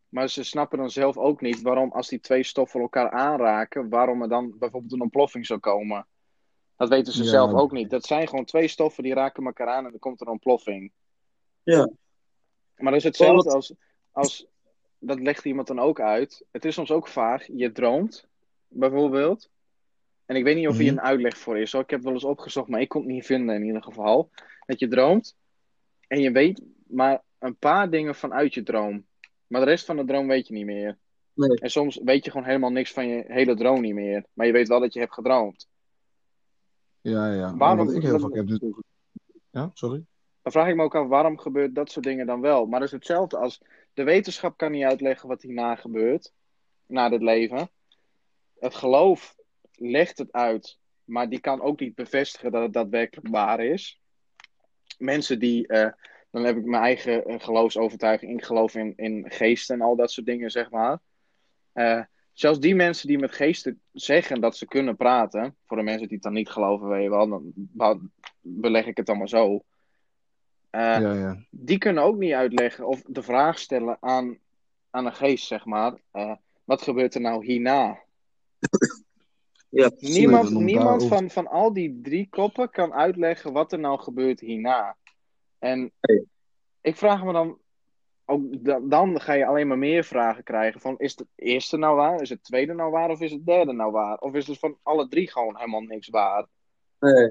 [0.09, 4.23] Maar ze snappen dan zelf ook niet waarom als die twee stoffen elkaar aanraken, waarom
[4.23, 6.07] er dan bijvoorbeeld een ontploffing zou komen.
[6.77, 7.29] Dat weten ze Ja.
[7.29, 7.91] zelf ook niet.
[7.91, 10.93] Dat zijn gewoon twee stoffen die raken elkaar aan en dan komt er een ontploffing.
[11.63, 11.89] Ja.
[12.77, 13.75] Maar dat is hetzelfde als,
[14.13, 14.47] als,
[14.99, 16.45] dat legt iemand dan ook uit.
[16.51, 17.47] Het is soms ook vaag.
[17.47, 18.27] Je droomt,
[18.69, 19.49] bijvoorbeeld.
[20.27, 20.99] En ik weet niet of hier Mhm.
[21.01, 21.73] een uitleg voor is.
[21.73, 21.83] Hoor.
[21.83, 24.31] Ik heb wel eens opgezocht, maar ik kon het niet vinden in ieder geval.
[24.67, 25.37] Dat je droomt
[26.07, 29.07] en je weet maar een paar dingen vanuit je droom.
[29.47, 30.99] Maar de rest van de droom weet je niet meer.
[31.33, 31.59] Nee.
[31.61, 34.25] En soms weet je gewoon helemaal niks van je hele droom niet meer.
[34.33, 35.69] Maar je weet wel dat je hebt gedroomd.
[37.01, 37.57] Ja, ja.
[37.57, 38.83] Waarom- wat ik heel vaak heb natuurlijk...
[39.51, 40.05] Ja, sorry?
[40.47, 42.67] Dan vraag ik me ook af, waarom gebeurt dat soort dingen dan wel?
[42.67, 43.63] Maar dat is hetzelfde als,
[43.95, 46.33] de wetenschap kan niet uitleggen wat hierna gebeurt,
[46.87, 47.71] na dit leven.
[48.59, 49.37] Het geloof
[49.73, 54.01] legt het uit, maar die kan ook niet bevestigen dat het daadwerkelijk waar is.
[54.99, 55.93] Mensen die, eh,
[56.31, 60.27] dan heb ik mijn eigen eh, geloofsovertuiging, ik geloof in, geesten en al dat soort
[60.27, 61.01] dingen, zeg maar.
[61.73, 66.07] Eh, zelfs die mensen die met geesten zeggen dat ze kunnen praten, voor de mensen
[66.07, 68.09] die het dan niet geloven, dan be-
[68.41, 69.65] beleg ik het maar zo.
[70.77, 71.37] Eh, Ja, ja.
[71.51, 74.39] die kunnen ook niet uitleggen of de vraag stellen aan,
[74.91, 75.95] aan een geest, zeg maar.
[76.11, 76.33] eh,
[76.65, 77.99] wat gebeurt er nou hierna?
[79.69, 79.91] ja.
[79.99, 84.41] Niemand, niemand daarover- van, van al die drie koppen kan uitleggen wat er nou gebeurt
[84.41, 84.97] hierna.
[85.59, 85.93] En
[86.81, 87.59] ik vraag me dan,
[88.25, 90.81] ook da- dan ga je alleen maar meer vragen krijgen.
[90.81, 92.21] Van, is het eerste nou waar?
[92.21, 93.11] Is het tweede nou waar?
[93.11, 94.19] Of is het derde nou waar?
[94.19, 96.47] Of is het van alle drie gewoon helemaal niks waar?
[97.01, 97.31] Nee.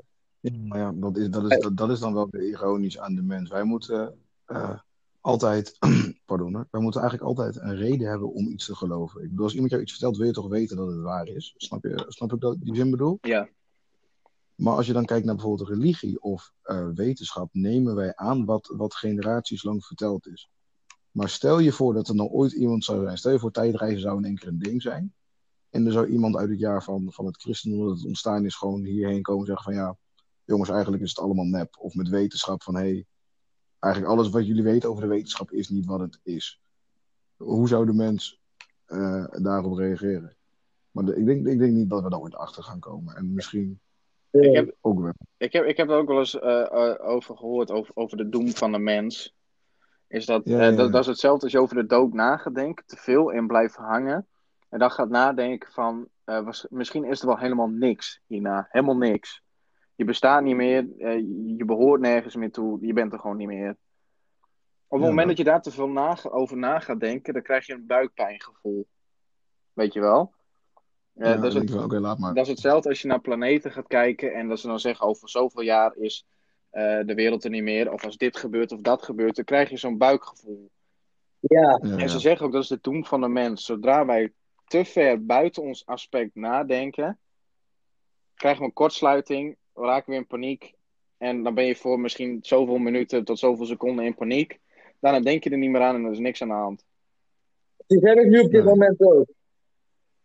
[0.54, 3.22] Maar ja, dat is, dat, is, dat, dat is dan wel weer ironisch aan de
[3.22, 3.50] mens.
[3.50, 4.80] Wij moeten eh,
[5.22, 5.78] altijd,
[6.26, 6.68] pardon, hoor.
[6.72, 9.24] wij moeten eigenlijk altijd een reden hebben om iets te geloven.
[9.24, 11.54] Ik bedoel, als iemand jou iets vertelt, wil je toch weten dat het waar is?
[11.58, 13.18] Snap je, snap ik dat, die zin bedoel?
[13.22, 13.50] Ja.
[14.56, 18.74] Maar als je dan kijkt naar bijvoorbeeld religie of eh, wetenschap, nemen wij aan wat,
[18.78, 20.50] wat generaties lang verteld is.
[21.12, 24.02] Maar stel je voor dat er nou ooit iemand zou zijn, stel je voor tijdreizen
[24.02, 25.14] zou in één keer een ding zijn.
[25.70, 28.56] En er zou iemand uit het jaar van, van het christendom dat het ontstaan is,
[28.56, 29.98] gewoon hierheen komen en zeggen van ja,
[30.46, 31.76] jongens, eigenlijk is het allemaal nep.
[31.80, 33.06] Of met wetenschap van hé, hey,
[33.80, 36.62] eigenlijk alles wat jullie weten over de wetenschap is niet wat het is.
[37.38, 38.40] Hoe zou de mens
[38.86, 40.36] eh, daarop reageren?
[40.92, 43.16] Maar de- ik, denk, ik denk niet dat we daar ooit achter gaan komen.
[43.16, 43.80] En misschien.
[44.32, 45.14] Ik heb, ook wel.
[45.38, 48.30] Ik heb, ik heb er ook wel eens eh, eh, over gehoord, over, over de
[48.30, 49.36] doem van de mens.
[50.08, 53.30] Is dat, Ja, ja, dat, is hetzelfde als je over de dood nagedenkt, te veel
[53.30, 54.28] in blijft hangen.
[54.70, 59.44] En dan gaat nadenken van, was, misschien is er wel helemaal niks hierna, helemaal niks.
[59.96, 61.18] Je bestaat niet meer, eh,
[61.58, 63.70] je behoort nergens meer toe, je bent er gewoon niet meer.
[64.88, 67.42] Op het Ja, moment dat je daar te veel na, over na gaat denken, dan
[67.42, 68.88] krijg je een buikpijngevoel.
[69.74, 70.34] Weet je wel?
[71.14, 72.34] Eh, Ja, dat, is het, laat maar.
[72.34, 75.30] dat is hetzelfde als je naar planeten gaat kijken en dat ze dan zeggen over
[75.30, 76.26] zoveel jaar is
[76.70, 77.92] eh, de wereld er niet meer.
[77.92, 80.70] Of als dit gebeurt of dat gebeurt, dan krijg je zo'n buikgevoel.
[81.40, 83.66] Ja, Ja, En ze zeggen ook dat is de doem van de mens.
[83.66, 84.34] Zodra wij
[84.68, 87.20] te ver buiten ons aspect nadenken,
[88.36, 90.74] krijgen we een kortsluiting, raken we in paniek.
[91.18, 94.60] En dan ben je voor misschien zoveel minuten tot zoveel seconden in paniek.
[95.00, 96.86] Daarna denk je er niet meer aan en er is niks aan de hand.
[97.88, 99.28] die heb ik nu op dit moment ook.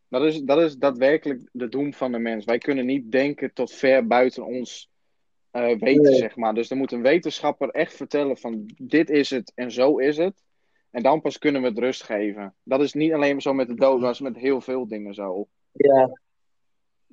[0.08, 2.44] Dat is, dat is daadwerkelijk de doem van de mens.
[2.44, 4.90] Wij kunnen niet denken tot ver buiten ons
[5.50, 6.14] eh, weten, Nee.
[6.14, 6.54] zeg maar.
[6.54, 10.42] Dus er moet een wetenschapper echt vertellen van dit is het en zo is het.
[10.90, 12.54] En dan pas kunnen we het rust geven.
[12.62, 15.48] Dat is niet alleen zo met de dood, dat is met heel veel dingen zo.
[15.72, 16.20] Ja,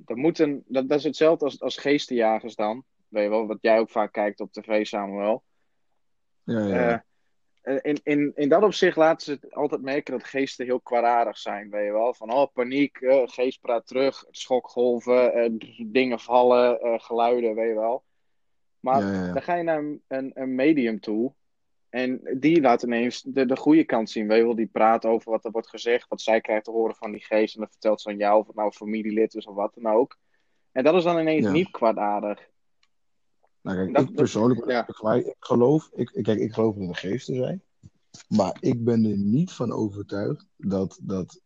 [0.05, 2.83] Er moet een, dat, dat is hetzelfde als, als geestenjagers dan.
[3.07, 5.43] Weet je wel, wat jij ook vaak kijkt op tv, Samuel.
[6.43, 7.03] Ja, ja.
[7.61, 10.81] Eh, eh, in, in, in dat opzicht laten ze het altijd merken dat geesten heel
[10.81, 12.13] kwaadaardig zijn, weet je wel.
[12.13, 18.03] Van, oh, paniek, eh, geest praat terug, schokgolven, dingen vallen, geluiden, weet je wel.
[18.79, 21.33] Maar Ja, dan ga je naar een, een, een medium toe
[21.97, 24.55] en die laat ineens de, de goede kant zien, weet je wel.
[24.55, 27.53] Die praat over wat er wordt gezegd, wat zij krijgt te horen van die geest
[27.55, 29.93] en dan vertelt ze aan jou of het nou een familielid is of wat dan
[29.93, 30.17] ook.
[30.71, 31.51] En dat is dan ineens Ja.
[31.51, 32.47] niet kwaadaardig.
[33.61, 34.87] Nou, kijk, Dat- ik persoonlijk, ja.
[34.87, 37.61] ik, geloof, ik, kijk, ik geloof dat er geesten zijn.
[38.27, 41.41] Maar ik ben er niet van overtuigd dat, dat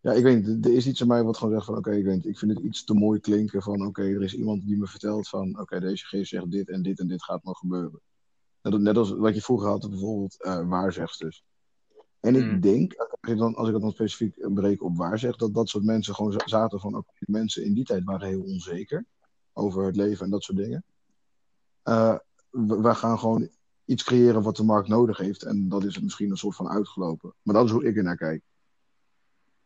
[0.00, 2.04] ja, ik weet niet, er is iets in mij wat gewoon zegt van, oké, ik
[2.04, 4.76] weet niet, ik vind het iets te mooi klinken van, oké, er is iemand die
[4.76, 8.00] me vertelt van, oké, deze geest zegt dit en dit en dit gaat nog gebeuren.
[8.70, 11.44] Net, net als wat je vroeger had, bijvoorbeeld eh waarzegsters.
[12.20, 12.60] En ik Mm.
[12.60, 15.84] denk, als ik, dan, als ik het dan specifiek breek op waarzeg, dat dat soort
[15.84, 19.04] mensen gewoon za- zaten van, oké, mensen in die tijd waren heel onzeker
[19.52, 20.84] over het leven en dat soort dingen.
[21.82, 22.16] Eh,
[22.50, 23.48] we, we gaan gewoon
[23.84, 25.42] iets creëren wat de markt nodig heeft.
[25.42, 27.34] En dat is misschien een soort van uitgelopen.
[27.42, 28.42] Maar dat is hoe ik er naar kijk.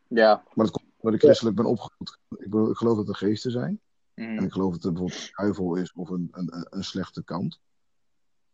[0.07, 0.43] Ja.
[0.53, 2.17] Maar dat komt omdat ik christelijk ben opgevoed.
[2.29, 3.79] Ik, bedoel, ik geloof dat er geesten zijn.
[4.15, 4.37] Mhm.
[4.37, 7.59] En ik geloof dat er bijvoorbeeld een duivel is of een, een, een slechte kant.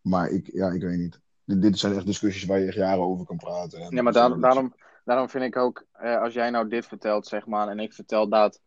[0.10, 1.20] Maar ik, ja, ik weet niet.
[1.46, 3.80] Dit, dit zijn echt discussies waar je echt jaren over kan praten.
[3.82, 4.74] En Ja, maar daar- daarom,
[5.06, 8.30] daarom vind ik ook, eh, als jij nou dit vertelt, zeg maar, en ik vertel
[8.30, 8.62] dat,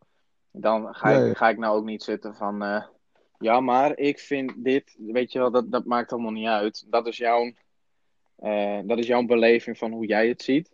[0.51, 2.85] dan ga, ik, ga ik nou ook niet zitten van, eh,
[3.39, 6.87] ja, maar ik vind dit, weet je wel, dat, dat maakt allemaal niet uit.
[6.91, 7.53] Dat is jouw,
[8.37, 10.71] eh, dat is jouw beleving van hoe jij het ziet.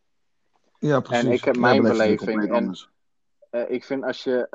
[0.78, 1.24] Ja, precies.
[1.24, 2.76] en ik heb Mijn beleving en-.
[3.50, 4.50] Eh, ik vind als je,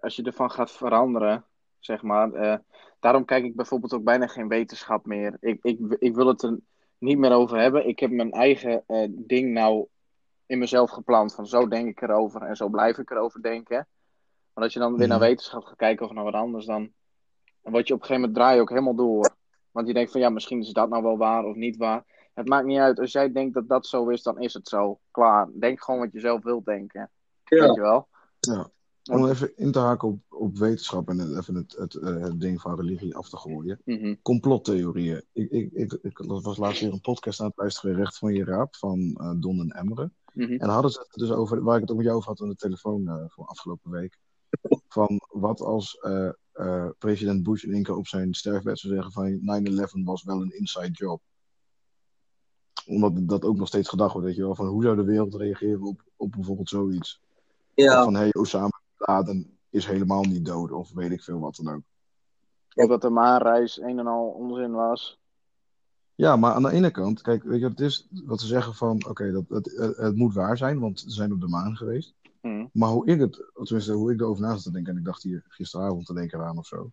[0.00, 1.44] als je ervan gaat veranderen,
[1.80, 2.56] zeg maar, eh,
[3.00, 5.36] daarom kijk ik bijvoorbeeld ook bijna geen wetenschap meer.
[5.40, 6.58] Ik, ik, ik wil het er
[6.98, 7.88] niet meer over hebben.
[7.88, 9.86] Ik heb mijn eigen eh, ding nou
[10.46, 11.34] in mezelf gepland.
[11.34, 13.86] Van zo denk ik erover en zo blijf ik erover denken.
[14.54, 15.26] Maar als je dan weer naar Mhm.
[15.26, 16.92] wetenschap gaat kijken of naar wat anders, dan,
[17.62, 19.30] dan word je op een gegeven moment draai je ook helemaal door.
[19.70, 22.04] Want je denkt van ja, misschien is dat nou wel waar of niet waar.
[22.34, 22.98] Het maakt niet uit.
[22.98, 24.98] Als jij denkt dat dat zo is, dan is het zo.
[25.10, 25.48] Klaar.
[25.52, 27.10] Denk gewoon wat je zelf wilt denken.
[27.44, 28.08] Weet je wel?
[28.40, 28.70] Ja.
[29.10, 32.60] Om even in te haken op, op wetenschap en even het, het, eh, het ding
[32.60, 33.80] van religie af te gooien.
[33.84, 34.14] Mhm.
[34.22, 35.24] Complottheorieën.
[35.32, 38.44] Ik, ik, ik, ik was laatst weer een podcast aan het luisteren, Recht van je
[38.44, 40.14] Raap, van eh, Don en Emmeren.
[40.32, 40.52] Mhm.
[40.52, 42.40] En dan hadden ze het dus over, waar ik het ook met jou over had
[42.40, 44.18] aan de telefoon eh, voor afgelopen week.
[44.88, 45.98] Van wat als
[46.98, 49.62] president Bush in één keer op zijn sterfbed zou zeggen van
[50.00, 51.22] 9-11 was wel een inside job.
[52.86, 54.54] Omdat dat ook nog steeds gedacht wordt, weet je wel.
[54.54, 57.20] Van hoe zou de wereld reageren op, op bijvoorbeeld zoiets?
[57.74, 58.04] Ja.
[58.04, 58.69] van hey, Osama
[59.00, 61.82] Bin Laden is helemaal niet dood of weet ik veel wat dan ook.
[62.74, 65.20] Of dat de maanreis een en al onzin was.
[66.14, 68.08] Ja, maar aan de ene kant, kijk, weet je wat het is?
[68.10, 71.32] Wat ze zeggen van, oké, dat het, het, het moet waar zijn, want ze zijn
[71.32, 72.14] op de maan geweest.
[72.40, 72.66] Hm.
[72.72, 75.22] Maar hoe ik het, tenminste hoe ik erover na zat te denken, en ik dacht
[75.22, 76.90] hier gisteravond te denken aan of zo.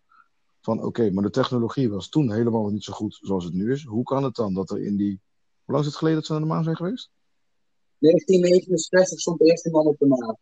[0.62, 3.84] Van oké, maar de technologie was toen helemaal niet zo goed zoals het nu is.
[3.84, 5.22] Hoe kan het dan dat er in die.
[5.64, 7.10] Hoe lang is het geleden dat ze naar de maan zijn geweest?
[7.98, 10.38] 1969 stond de eerste man op de maan.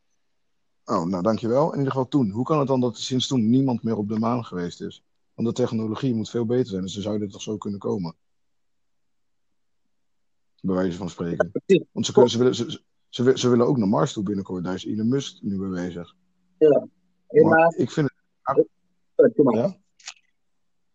[0.86, 1.72] Oh, nou dankjewel.
[1.72, 2.30] In ieder geval toen.
[2.30, 5.04] Hoe kan het dan dat er sinds toen niemand meer op de maan geweest is?
[5.34, 8.16] Want de technologie moet veel beter zijn, dus ze zouden toch zo kunnen komen.
[10.62, 11.52] Bij wijze van spreken.
[11.92, 14.64] Want ze, kunnen, ze, willen, ze, ze, wi- ze willen ook naar Mars toe binnenkort.
[14.64, 16.16] Daar is Elon Musk nu mee bezig.
[16.58, 16.88] Ja.
[17.44, 18.10] Maar ik vind
[19.16, 19.56] het maar.
[19.56, 19.78] Ja?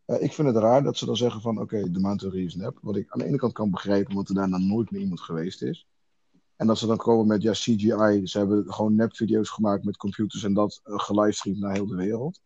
[0.04, 2.78] Eh, ik vind het raar dat ze dan zeggen van oké, de maantheorie is nep.
[2.82, 5.62] Wat ik aan de ene kant kan begrijpen, omdat er daarna nooit meer iemand geweest
[5.62, 5.86] is.
[6.60, 8.26] En dat ze dan komen met ja, CGI.
[8.26, 12.40] Ze hebben gewoon nepvideo's gemaakt met computers en dat uh, gelivestreamd naar heel de wereld.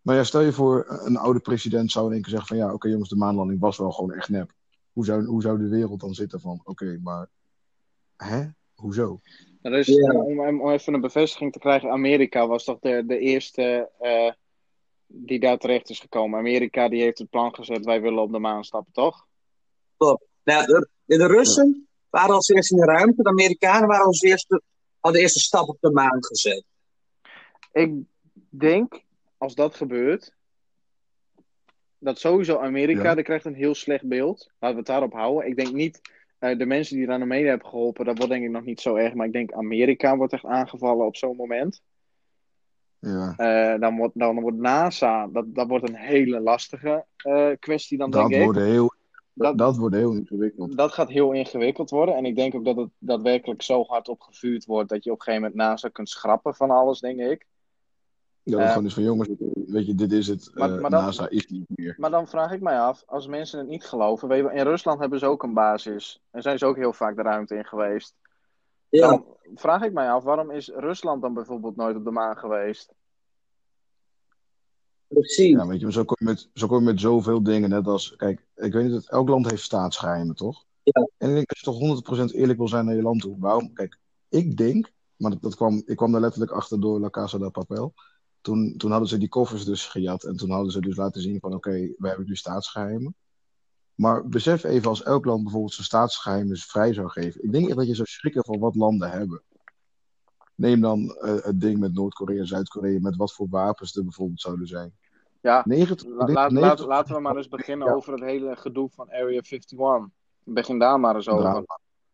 [0.00, 2.56] Maar ja, stel je voor, eh, een oude president zou in één keer zeggen van
[2.56, 4.52] ja, oké jongens, de maanlanding was wel gewoon echt nep.
[4.92, 7.28] Hoe zou, hoe zou de wereld dan zitten van oké, maar
[8.16, 8.46] hè?
[8.74, 9.20] Hoezo?
[9.62, 10.12] Dat is, Ja.
[10.12, 14.32] om, om even een bevestiging te krijgen, Amerika was toch de, de eerste, eh,
[15.06, 16.38] die daar terecht is gekomen.
[16.38, 19.26] Amerika die heeft het plan gezet, wij willen op de maan stappen, toch?
[20.44, 23.22] Nou, de, de Russen waren als eerste in de ruimte.
[23.22, 24.62] De Amerikanen waren als eerste,
[25.00, 26.64] hadden de eerste stap op de maan gezet.
[27.72, 27.92] Ik
[28.48, 29.02] denk,
[29.38, 30.34] als dat gebeurt,
[31.98, 33.14] dat sowieso Amerika, Ja.
[33.14, 34.50] die krijgt een heel slecht beeld.
[34.58, 35.48] Laten we het daarop houden.
[35.48, 36.00] Ik denk niet,
[36.38, 38.64] eh, de mensen die er aan de mede hebben geholpen, dat wordt denk ik nog
[38.64, 39.14] niet zo erg.
[39.14, 41.82] Maar ik denk Amerika wordt echt aangevallen op zo'n moment.
[42.98, 47.98] Ja, Eh, dan, wordt, dan wordt NASA, dat, dat wordt een hele lastige eh, kwestie
[47.98, 48.44] dan dat denk ik.
[48.44, 48.93] wordt, heel,
[49.34, 50.76] Dat- dat wordt heel ingewikkeld.
[50.76, 52.14] Dat gaat heel ingewikkeld worden.
[52.14, 55.22] En ik denk ook dat het daadwerkelijk zo hard opgevuurd wordt dat je op een
[55.24, 57.46] gegeven moment NASA kunt schrappen van alles, denk ik.
[58.42, 59.28] Ja, dat Eh, gewoon is van jongens,
[59.66, 60.50] weet je, dit is het.
[60.54, 61.94] Maar- eh, maar dat- NASA is niet meer.
[61.98, 65.00] Maar dan vraag ik mij af, als mensen het niet geloven, weet je, in Rusland
[65.00, 66.20] hebben ze ook een basis.
[66.30, 68.14] En zijn ze ook heel vaak de ruimte in geweest.
[68.88, 69.24] Ja, Dan
[69.54, 72.92] vraag ik mij af, waarom is Rusland dan bijvoorbeeld nooit op de maan geweest?
[75.08, 75.50] Precies.
[75.50, 77.70] Ja, weet je, maar zo kom je met, zo kom je met zoveel dingen.
[77.70, 80.64] Net als, kijk, ik weet niet, elk land heeft staatsgeheimen, toch?
[80.82, 81.08] Ja.
[81.18, 83.38] En ik denk dat je toch 100% eerlijk wil zijn naar je land toe.
[83.38, 83.72] Waarom?
[83.72, 83.98] Kijk,
[84.28, 87.50] ik denk, maar dat, dat kwam, ik kwam daar letterlijk achter door La Casa de
[87.50, 87.94] Papel.
[88.40, 90.24] Toen, toen hadden ze die koffers dus gejat.
[90.24, 93.14] En toen hadden ze dus laten zien van, oké, we hebben nu staatsgeheimen.
[93.94, 97.42] Maar besef even, als elk land bijvoorbeeld zijn staatsgeheimen vrij zou geven.
[97.42, 99.42] Ik denk echt dat je zou schrikken van wat landen hebben.
[100.54, 104.40] Neem dan eh, het ding met Noord-Korea en Zuid-Korea, met wat voor wapens er bijvoorbeeld
[104.40, 104.92] zouden zijn.
[105.40, 107.94] Ja, 90, la- ik denk laat, 90 laat- laten we maar eens beginnen Ja.
[107.94, 110.08] over het hele gedoe van Area 51.
[110.44, 111.64] Begin daar maar eens over.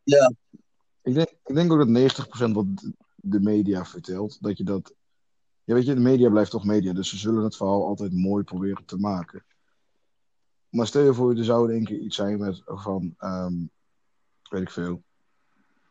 [0.02, 0.32] Ja.
[1.02, 2.66] Ik denk, ik denk ook dat 90% wat
[3.16, 4.94] de media vertelt, dat je dat.
[5.64, 8.44] Ja, weet je, de media blijft toch media, dus ze zullen het verhaal altijd mooi
[8.44, 9.44] proberen te maken.
[10.68, 13.54] Maar stel je voor, er zou in één keer iets zijn met van, ehm,
[14.50, 15.02] weet ik veel.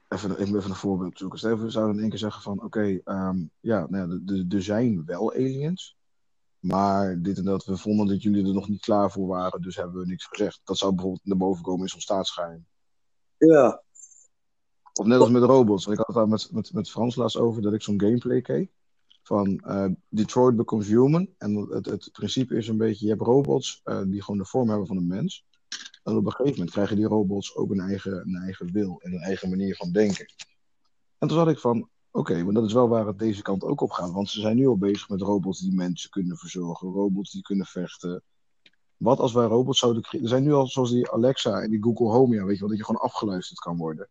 [0.09, 1.39] Even, ik moet even een voorbeeld zoeken.
[1.39, 5.05] Stel we zouden in één keer zeggen van, oké, ehm, ja, nou ja, er- zijn
[5.05, 5.97] wel aliens.
[6.59, 9.75] Maar dit en dat, we vonden dat jullie er nog niet klaar voor waren, dus
[9.75, 10.61] hebben we niks gezegd.
[10.63, 12.65] Dat zou bijvoorbeeld naar boven komen in zo'n staatsgeheim.
[13.37, 13.83] Ja,
[14.93, 15.85] Of net als met robots.
[15.85, 18.41] Want ik had het daar met, met, met Frans laatst over dat ik zo'n gameplay
[18.41, 18.71] keek.
[19.23, 21.29] Van eh, Detroit Becomes Human.
[21.37, 24.69] En het, het principe is een beetje: je hebt robots eh, die gewoon de vorm
[24.69, 25.45] hebben van een mens.
[26.09, 29.13] En op een gegeven moment krijgen die robots ook een eigen, een eigen wil en
[29.13, 30.25] een eigen manier van denken.
[31.17, 33.81] En toen zat ik van: oké, maar dat is wel waar het deze kant ook
[33.81, 34.11] op gaat.
[34.11, 37.65] Want ze zijn nu al bezig met robots die mensen kunnen verzorgen, robots die kunnen
[37.65, 38.23] vechten.
[38.97, 40.23] Wat als wij robots zouden creëren?
[40.23, 42.69] Er zijn nu al zoals die Alexa en die Google Home, ja, weet je wel,
[42.69, 44.07] dat je gewoon afgeluisterd kan worden.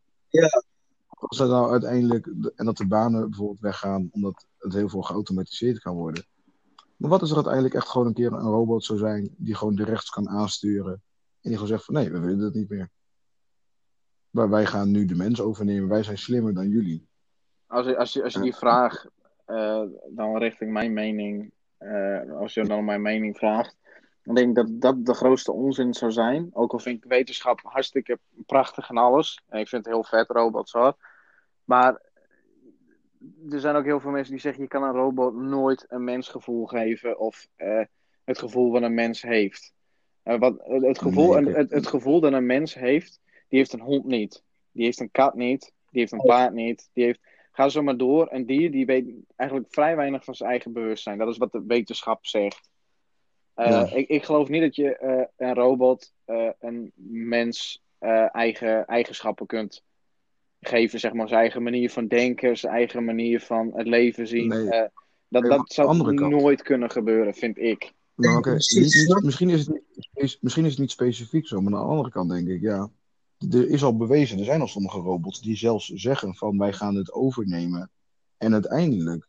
[1.08, 5.78] Als dat nou uiteindelijk, en dat de banen bijvoorbeeld weggaan, omdat het heel veel geautomatiseerd
[5.78, 6.26] kan worden.
[6.96, 9.74] Maar wat is er uiteindelijk echt gewoon een keer een robot zou zijn, die gewoon
[9.74, 11.02] de rechts kan aansturen.
[11.48, 12.88] En die gewoon zegt van nee, we willen dat niet meer.
[14.30, 17.08] Maar wij gaan nu de mens overnemen, wij zijn slimmer dan jullie.
[17.66, 19.06] Als je, als je, als je die vraag
[19.44, 23.76] eh, dan richting mijn mening, eh, als je dan mijn mening vraagt,
[24.22, 26.50] dan denk ik dat dat de grootste onzin zou zijn.
[26.52, 29.42] Ook al vind ik wetenschap hartstikke prachtig en alles.
[29.48, 30.96] En ik vind het heel vet, robots hoor.
[31.64, 32.00] Maar
[33.50, 36.66] er zijn ook heel veel mensen die zeggen, je kan een robot nooit een mensgevoel
[36.66, 37.84] geven of eh,
[38.24, 39.76] het gevoel wat een mens heeft.
[40.28, 43.72] Eh, wat, het, het gevoel, Nee, het, het gevoel dat een mens heeft, die heeft
[43.72, 44.42] een hond niet.
[44.72, 45.72] Die heeft een kat niet.
[45.90, 46.90] Die heeft een paard niet.
[46.92, 47.20] Die heeft,
[47.52, 48.28] ga zo maar door.
[48.30, 49.06] Een dier die weet
[49.36, 51.18] eigenlijk vrij weinig van zijn eigen bewustzijn.
[51.18, 52.70] Dat is wat de wetenschap zegt.
[53.54, 53.90] Eh, Ja.
[53.94, 59.46] ik, ik geloof niet dat je eh, een robot eh, een mens eh, eigen eigenschappen
[59.46, 59.82] kunt
[60.60, 61.00] geven.
[61.00, 64.48] Zeg maar zijn eigen manier van denken, zijn eigen manier van het leven zien.
[64.48, 64.70] Nee.
[64.70, 64.88] Eh,
[65.28, 65.96] dat, dat zou
[66.28, 67.92] nooit kunnen gebeuren, vind ik.
[68.26, 68.50] Nou, oké,
[69.22, 72.30] misschien, is het niet, misschien is het niet specifiek zo, maar aan de andere kant
[72.30, 72.90] denk ik, ja,
[73.50, 76.94] er is al bewezen, er zijn al sommige robots die zelfs zeggen van wij gaan
[76.94, 77.90] het overnemen.
[78.36, 79.28] En uiteindelijk,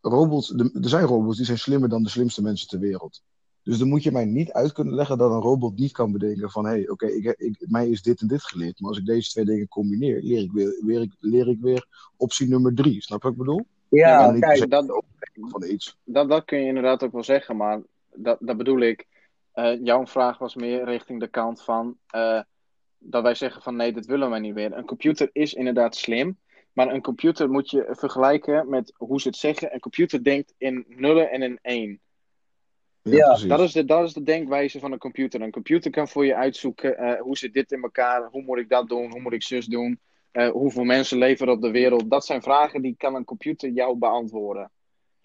[0.00, 3.22] robots, er zijn robots die zijn slimmer dan de slimste mensen ter wereld.
[3.62, 6.50] Dus dan moet je mij niet uit kunnen leggen dat een robot niet kan bedenken
[6.50, 9.06] van hé, hey, oké, ik, ik, mij is dit en dit geleerd, maar als ik
[9.06, 13.02] deze twee dingen combineer, leer ik weer, weer, ik- leer ik weer optie nummer drie.
[13.02, 13.66] Snap je wat ik bedoel?
[13.88, 15.02] ja, per kijk, dat-
[15.50, 15.96] van iets.
[16.04, 17.82] Dat, dat kun je inderdaad ook wel zeggen, maar
[18.14, 19.06] dat, dat bedoel ik.
[19.52, 22.40] Eh, jouw vraag was meer richting de kant van eh,
[22.98, 24.72] dat wij zeggen van nee, dit willen wij niet meer.
[24.72, 26.38] Een computer is inderdaad slim,
[26.72, 29.74] maar een computer moet je vergelijken met hoe ze het zeggen.
[29.74, 32.00] Een computer denkt in nullen en in één.
[33.02, 33.48] Ja, precies.
[33.48, 35.40] Dat is, de, dat is de denkwijze van een computer.
[35.40, 38.68] Een computer kan voor je uitzoeken eh, hoe zit dit in elkaar, hoe moet ik
[38.68, 40.00] dat doen, hoe moet ik zus doen,
[40.30, 42.10] eh, hoeveel mensen leven er op de wereld.
[42.10, 44.70] Dat zijn vragen die kan een computer jou beantwoorden.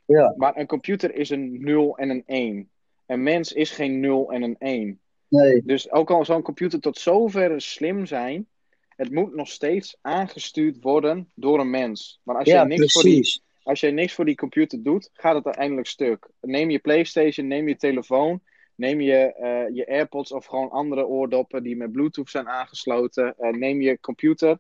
[0.06, 0.34] Ja.
[0.38, 2.70] Maar een computer is een 0 en een 1.
[3.14, 5.00] Een mens is geen 0 en een 1.
[5.28, 8.48] nee, Dus ook al zou een computer tot zover slim zijn,
[8.90, 12.20] het moet nog steeds aangestuurd worden door een mens.
[12.24, 15.36] Maar als ja, je niks voor die als jij niks voor die computer doet, gaat
[15.36, 16.30] het uiteindelijk stuk.
[16.42, 18.42] Neem je PlayStation, neem je telefoon,
[18.76, 23.36] neem je, eh, je AirPods of gewoon andere oordoppen die met Bluetooth zijn aangesloten.
[23.38, 24.60] Eh, neem je computer.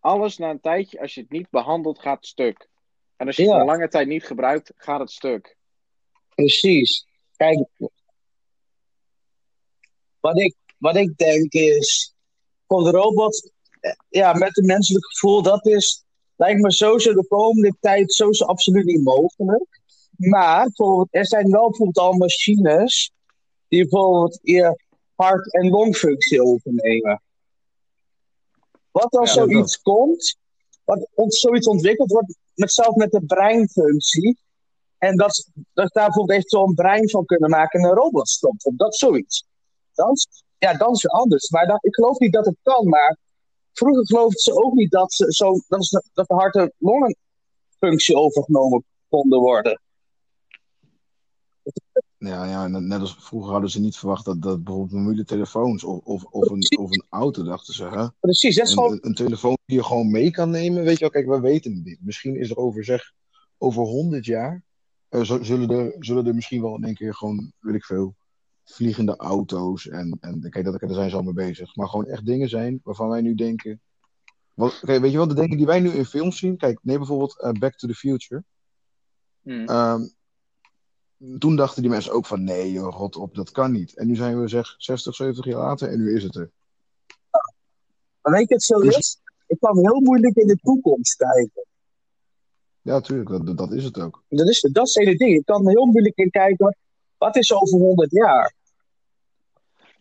[0.00, 2.68] Alles na een tijdje, als je het niet behandelt, gaat het stuk.
[3.16, 5.56] En als je het een lange tijd niet gebruikt, gaat het stuk.
[6.34, 7.06] Precies.
[7.42, 7.68] Kijk,
[10.20, 12.14] wat ik, wat ik denk is,
[12.66, 16.04] voor de robot, eh, ja, met een menselijk gevoel, dat is,
[16.36, 19.80] lijkt me sowieso de komende tijd sowieso absoluut niet mogelijk.
[20.16, 20.70] Maar
[21.10, 23.12] er zijn wel bijvoorbeeld al machines
[23.68, 24.82] die bijvoorbeeld je
[25.14, 27.22] hart- en longfunctie overnemen.
[28.90, 30.36] Wat als Ja, zoiets komt,
[30.84, 34.38] wat zoiets ontwikkeld wordt, met, zelf met de breinfunctie,
[35.02, 38.64] en dat, dat daar bijvoorbeeld echt zo'n brein van kunnen maken en een robot stopt.
[38.64, 39.44] Of dat zoiets.
[39.92, 40.16] Dan,
[40.58, 41.50] ja, dan is het anders.
[41.50, 42.88] Maar ik geloof niet dat het kan.
[42.88, 43.18] Maar
[43.72, 49.40] vroeger geloofden ze ook niet dat, ze zo, dat, de hart- en longenfunctie overgenomen konden
[49.40, 49.80] worden.
[52.18, 56.04] Ja, ja, net als vroeger hadden ze niet verwacht dat, dat bijvoorbeeld mobiele telefoons of,
[56.04, 57.84] of, of, een, of een auto, dachten ze.
[57.84, 58.06] Hè?
[58.20, 58.90] Precies, dat is gewoon.
[58.90, 60.84] Een, een, een telefoon die je gewoon mee kan nemen.
[60.84, 61.98] Weet je wel, kijk, we weten het niet.
[62.00, 63.12] Misschien is er over, zeg,
[63.58, 64.64] over 100 jaar.
[65.12, 68.14] Eh, zullen, er, zullen er misschien wel in één keer gewoon, weet ik veel,
[68.64, 69.88] vliegende auto's.
[69.88, 71.76] En, en kijk, dat, daar zijn ze al mee bezig.
[71.76, 73.80] Maar gewoon echt dingen zijn waarvan wij nu denken.
[74.54, 76.56] Wat, weet je wel, de dingen die wij nu in films zien.
[76.56, 78.44] Kijk, neem bijvoorbeeld eh, Back to the Future.
[79.42, 79.64] Hm.
[79.64, 80.08] Ehm,
[81.38, 83.96] toen dachten die mensen ook van nee, joh, rot op, dat kan niet.
[83.96, 86.50] En nu zijn we zeg 60, 70 jaar later en nu is het er.
[88.22, 89.20] Maar weet je het zo Dus- is?
[89.46, 91.66] Ik kan heel moeilijk in de toekomst kijken.
[92.82, 94.22] Ja, tuurlijk, dat, dat is het ook.
[94.28, 95.36] Dat is, dat is het hele ding.
[95.36, 96.64] Ik kan heel moeilijk in kijken.
[96.64, 96.76] Wat,
[97.18, 98.54] wat is over 100 jaar?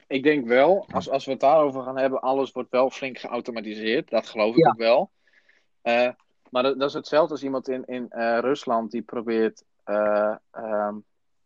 [0.07, 4.09] Ik denk wel, als, als we het daarover gaan hebben, alles wordt wel flink geautomatiseerd.
[4.09, 4.69] Dat geloof ik Ja.
[4.69, 5.09] ook wel.
[5.81, 6.09] Eh,
[6.49, 10.95] maar dat, dat is hetzelfde als iemand in, in eh, Rusland die probeert eh, ehm,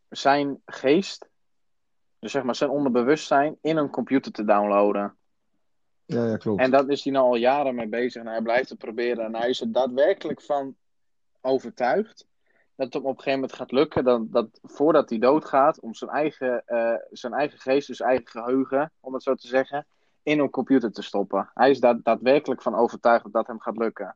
[0.09, 1.27] zijn geest,
[2.19, 5.15] dus zeg maar zijn onderbewustzijn, in een computer te downloaden.
[6.05, 6.61] Ja, ja, klopt.
[6.61, 9.25] En daar is hij nou al jaren mee bezig en hij blijft het proberen.
[9.25, 10.75] En hij is er daadwerkelijk van
[11.45, 12.27] overtuigd
[12.75, 14.03] dat het hem op een gegeven moment gaat lukken.
[14.03, 18.91] Dat, dat voordat hij doodgaat, om zijn eigen, eh, zijn eigen geest, dus eigen geheugen,
[18.99, 19.85] om het zo te zeggen,
[20.23, 21.49] in een computer te stoppen.
[21.53, 24.15] Hij is daar daadwerkelijk van overtuigd dat dat hem gaat lukken.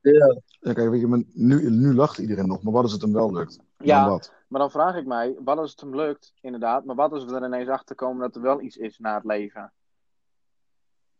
[0.00, 0.40] Ja.
[0.60, 3.12] Ja, kijk, weet je, maar nu, nu lacht iedereen nog, maar wat als het hem
[3.12, 3.58] wel lukt?
[3.78, 4.00] Ja.
[4.00, 4.32] Dan wat?
[4.48, 7.34] Maar dan vraag ik mij, wat als het hem lukt, inderdaad, maar wat als we
[7.34, 9.72] er ineens achter komen dat er wel iets is na het leven?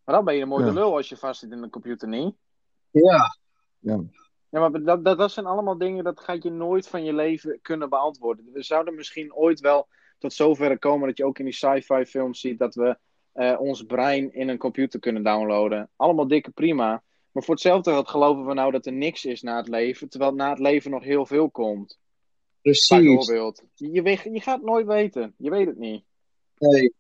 [0.05, 0.73] Maar dan ben je een mooie Ja.
[0.73, 2.35] lul als je vast zit in de computer niet.
[2.91, 3.37] Ja.
[3.79, 4.01] Ja,
[4.61, 7.89] maar dat, dat, dat zijn allemaal dingen, dat gaat je nooit van je leven kunnen
[7.89, 8.51] beantwoorden.
[8.53, 9.89] We zouden misschien ooit wel
[10.19, 12.99] tot zover komen dat je ook in die sci-fi films ziet dat we
[13.33, 15.91] eh, ons brein in een computer kunnen downloaden.
[15.97, 17.03] Allemaal dikke prima.
[17.31, 20.35] Maar voor hetzelfde geld geloven we nou dat er niks is na het leven, terwijl
[20.35, 21.99] na het leven nog heel veel komt.
[22.63, 22.89] Precies.
[22.89, 23.63] Bijvoorbeeld.
[23.75, 25.35] Je, je, weet- je gaat het nooit weten.
[25.39, 26.05] Je weet het niet.
[26.59, 26.95] Nee,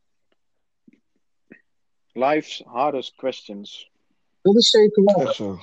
[2.12, 3.90] Life's hardest questions.
[4.42, 5.26] dat is zeker waar.
[5.26, 5.59] Echt zo.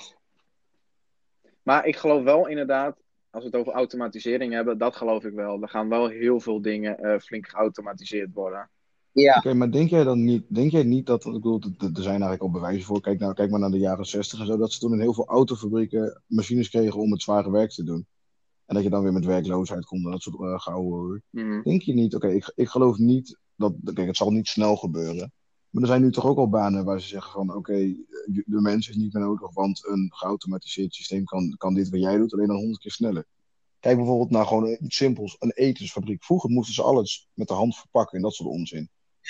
[1.64, 5.62] Maar ik geloof wel inderdaad, als we het over automatisering hebben, dat geloof ik wel.
[5.62, 8.70] Er gaan wel heel veel dingen eh, flink geautomatiseerd worden.
[9.12, 9.36] Ja.
[9.38, 12.42] Oké, maar denk jij dan niet, denk jij niet dat, ik bedoel, er zijn eigenlijk
[12.42, 14.80] al bewijzen voor, kijk, nou, kijk maar naar de jaren 60 en zo, dat ze
[14.80, 18.06] toen in heel veel autofabrieken machines kregen om het zware werk te doen.
[18.66, 21.22] En dat je dan weer met werkloosheid komt en dat soort uh, gouden hoor.
[21.30, 21.62] Mhm.
[21.62, 25.32] Denk je niet, oké, ik, ik geloof niet dat, kijk, het zal niet snel gebeuren.
[25.72, 28.62] Maar er zijn nu toch ook al banen waar ze zeggen van, oké, je- de
[28.62, 32.34] mens is niet meer nodig, want een geautomatiseerd systeem kan, kan dit wat jij doet,
[32.34, 33.26] alleen dan honderd keer sneller.
[33.80, 36.24] Kijk bijvoorbeeld naar gewoon iets simpels, een etensfabriek.
[36.24, 38.90] Vroeger moesten ze alles met de hand verpakken en dat soort onzin.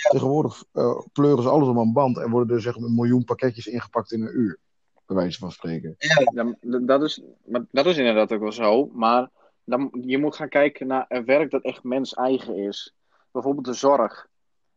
[0.09, 3.23] Tegenwoordig eh, pleuren ze alles op een band en worden er zeg maar een miljoen
[3.23, 4.59] pakketjes ingepakt in een uur.
[5.05, 5.95] Bij wijze van spreken.
[5.97, 8.85] Ja, dat, is, maar dat is inderdaad ook wel zo.
[8.93, 9.29] Maar
[9.63, 12.95] dan, je moet gaan kijken naar een werk dat echt mens-eigen is.
[13.31, 14.27] Bijvoorbeeld de zorg.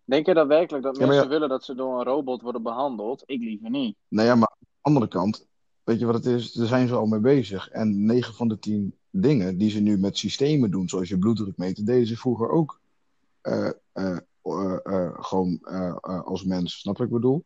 [0.04, 2.62] Denk je dat werkelijk dat Ja, mensen ja- willen dat ze door een robot worden
[2.62, 3.22] behandeld?
[3.26, 3.96] Ik liever niet.
[4.08, 5.46] Nou ja, maar aan de andere kant,
[5.84, 6.52] weet je wat het is?
[6.52, 7.68] Daar zijn ze al mee bezig.
[7.68, 11.56] En 9 van de 10 dingen die ze nu met systemen doen, zoals je bloeddruk
[11.56, 12.80] meten, deden ze vroeger ook
[13.40, 15.58] eh, eh, eh, gewoon
[16.24, 16.78] als mens.
[16.78, 17.44] Snap je wat ik bedoel?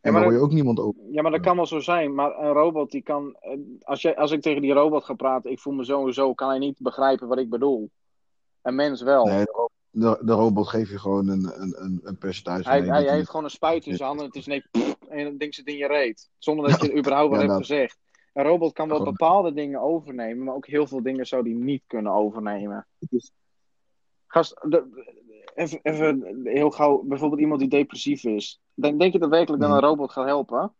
[0.00, 1.00] En maar daar hoor je ook niemand over.
[1.10, 2.14] Ja, maar dat kan wel zo zijn.
[2.14, 3.36] Maar een robot die kan.
[3.82, 6.34] Als, jij, als ik tegen die robot ga praten, ik voel me zo en zo,
[6.34, 7.90] kan hij niet begrijpen wat ik bedoel.
[8.62, 9.24] Een mens wel.
[9.24, 9.44] Nee,
[9.90, 12.68] de, de, robot geeft je gewoon een, een, een, een percentage.
[12.68, 15.24] Hij, hij heeft gewoon een spuit in zijn handen en het is nee, pff, en
[15.24, 16.30] dan ding zit in je reet.
[16.38, 17.98] Zonder dat je überhaupt wat Ja, hebt dat- gezegd.
[18.32, 21.54] Een robot kan wel Gewoon- bepaalde dingen overnemen, maar ook heel veel dingen zou die
[21.54, 22.86] niet kunnen overnemen.
[24.26, 25.04] Gast, de-
[25.54, 28.60] even, even heel gauw, bijvoorbeeld iemand die depressief is.
[28.74, 29.84] Denk, denk je dat werkelijk dat een Mhm.
[29.86, 30.72] robot gaat helpen?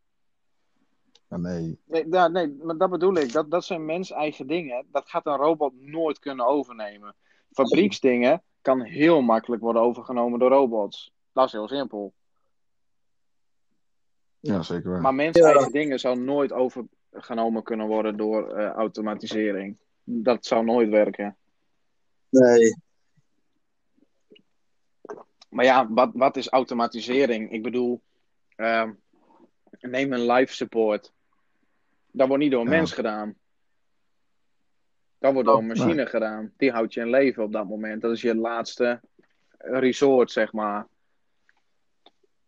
[1.29, 1.79] Ja, nee.
[1.85, 3.33] Nee, ja, nee, maar dat bedoel ik.
[3.33, 4.87] Dat, dat zijn mens-eigen dingen.
[4.93, 7.15] Dat gaat een robot nooit kunnen overnemen.
[7.53, 11.13] Fabrieksdingen kan heel makkelijk worden overgenomen door robots.
[11.33, 12.13] Dat is heel simpel.
[14.41, 15.01] Ja, zeker waar.
[15.01, 19.79] Maar mens-eigen dingen zou nooit overgenomen kunnen worden door eh, automatisering.
[20.05, 21.37] Dat zou nooit werken.
[22.29, 22.77] Nee.
[25.49, 27.53] Maar ja, wat, wat is automatisering?
[27.53, 28.03] Ik bedoel,
[28.57, 28.93] ehm,
[29.81, 31.13] neem een live support.
[32.13, 32.77] Dat wordt niet door een Ja.
[32.77, 33.35] mens gedaan.
[35.21, 36.53] Dat wordt door een Oh, machine gedaan.
[36.57, 38.03] Die houdt je in leven op dat moment.
[38.03, 39.01] Dat is je laatste
[39.59, 40.87] resort, zeg maar.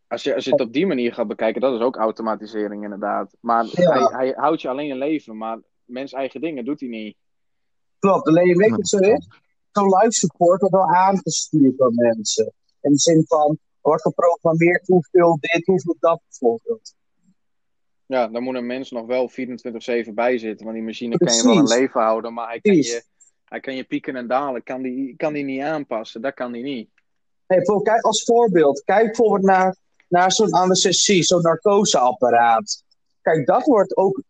[0.06, 3.36] Als je, als je het op die manier gaat bekijken, dat is ook automatisering inderdaad.
[3.40, 3.92] Maar Ja.
[3.92, 7.16] hij, hij houdt je alleen in leven, maar mens eigen dingen doet hij niet.
[7.98, 9.28] Klopt, alleen weet je wat zo is?
[9.72, 12.52] Zo'n live support wordt wel aangestuurd door mensen.
[12.80, 16.94] In de zin van, er wordt geprogrammeerd hoeveel dit, hoeveel dat bijvoorbeeld.
[18.12, 20.64] Ja, dan moet een mens nog wel 24-7 bij zitten.
[20.64, 21.76] Want die machine kan je wel Precies.
[21.76, 22.92] leven houden, maar hij kan Precies.
[22.92, 23.02] je,
[23.44, 24.62] hij kan je pieken en dalen.
[24.62, 26.22] Kan die, kan die niet aanpassen.
[26.22, 26.90] Dat kan die niet.
[27.46, 29.76] Kijk, als voorbeeld, kijk bijvoorbeeld naar,
[30.08, 32.84] naar zo'n anesthesie, zo'n narcoseapparaat.
[33.22, 34.22] Kijk, dat wordt ook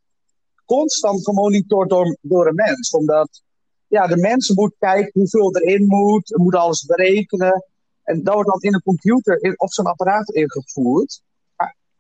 [0.65, 2.91] constant gemonitord door, door een mens.
[2.91, 3.43] Omdat
[3.87, 7.65] ja, de mens moet kijken hoeveel erin moet, moet alles berekenen.
[8.03, 11.23] En dat wordt dan in een computer in, op zo'n apparaat ingevoerd.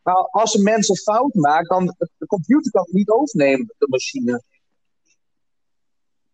[0.02, 3.74] Maar, maar als een mens een fout maakt, dan de computer kan het niet overnemen,
[3.78, 4.42] de machine.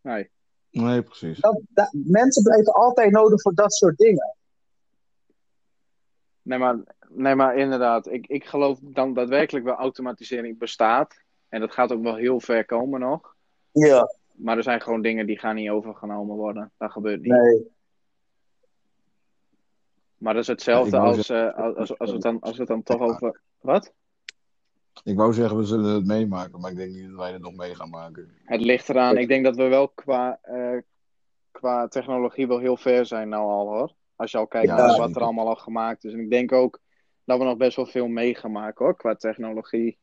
[0.01, 0.31] Nee.
[0.71, 1.41] Nee, precies.
[1.41, 4.37] Dat, dat, mensen blijven altijd nodig voor dat soort dingen.
[6.43, 8.07] Nee, maar, nee, maar inderdaad.
[8.07, 11.23] Ik, ik geloof dan daadwerkelijk wel automatisering bestaat.
[11.49, 13.37] En dat gaat ook wel heel ver komen nog.
[13.73, 16.73] Ja, Maar er zijn gewoon dingen die gaan niet overgenomen worden.
[16.77, 17.33] Dat gebeurt niet.
[17.33, 17.77] nee.
[20.19, 22.59] Maar dat is hetzelfde Ja, als, eh, als, als, als, we het dan, als we
[22.59, 23.41] het dan toch over...
[23.61, 23.93] Wat?
[25.05, 27.55] Ik wou zeggen, we zullen het meemaken, maar ik denk niet dat wij het nog
[27.55, 28.31] mee gaan maken.
[28.45, 29.17] Het ligt eraan.
[29.17, 30.79] Ik denk dat we wel qua, eh,
[31.51, 33.95] qua technologie wel heel ver zijn nou al hoor.
[34.17, 36.13] Als je al kijkt Ja, naar wat er allemaal al gemaakt is.
[36.13, 36.81] En ik denk ook
[37.25, 39.99] dat we nog best wel veel mee gaan maken hoor, qua technologie.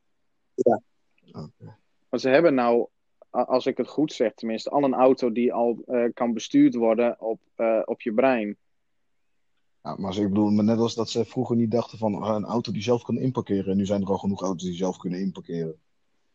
[0.56, 1.78] Oké.
[2.10, 2.88] Want ze hebben nou,
[3.30, 7.22] als ik het goed zeg tenminste, al een auto die al eh, kan bestuurd worden
[7.22, 8.58] op, eh, op je brein.
[9.86, 12.46] Ja, maar ik bedoel, maar net als dat ze vroeger niet dachten van ah, een
[12.46, 13.72] auto die zelf kan inparkeren.
[13.72, 15.80] En nu zijn er al genoeg auto's die zelf kunnen inparkeren.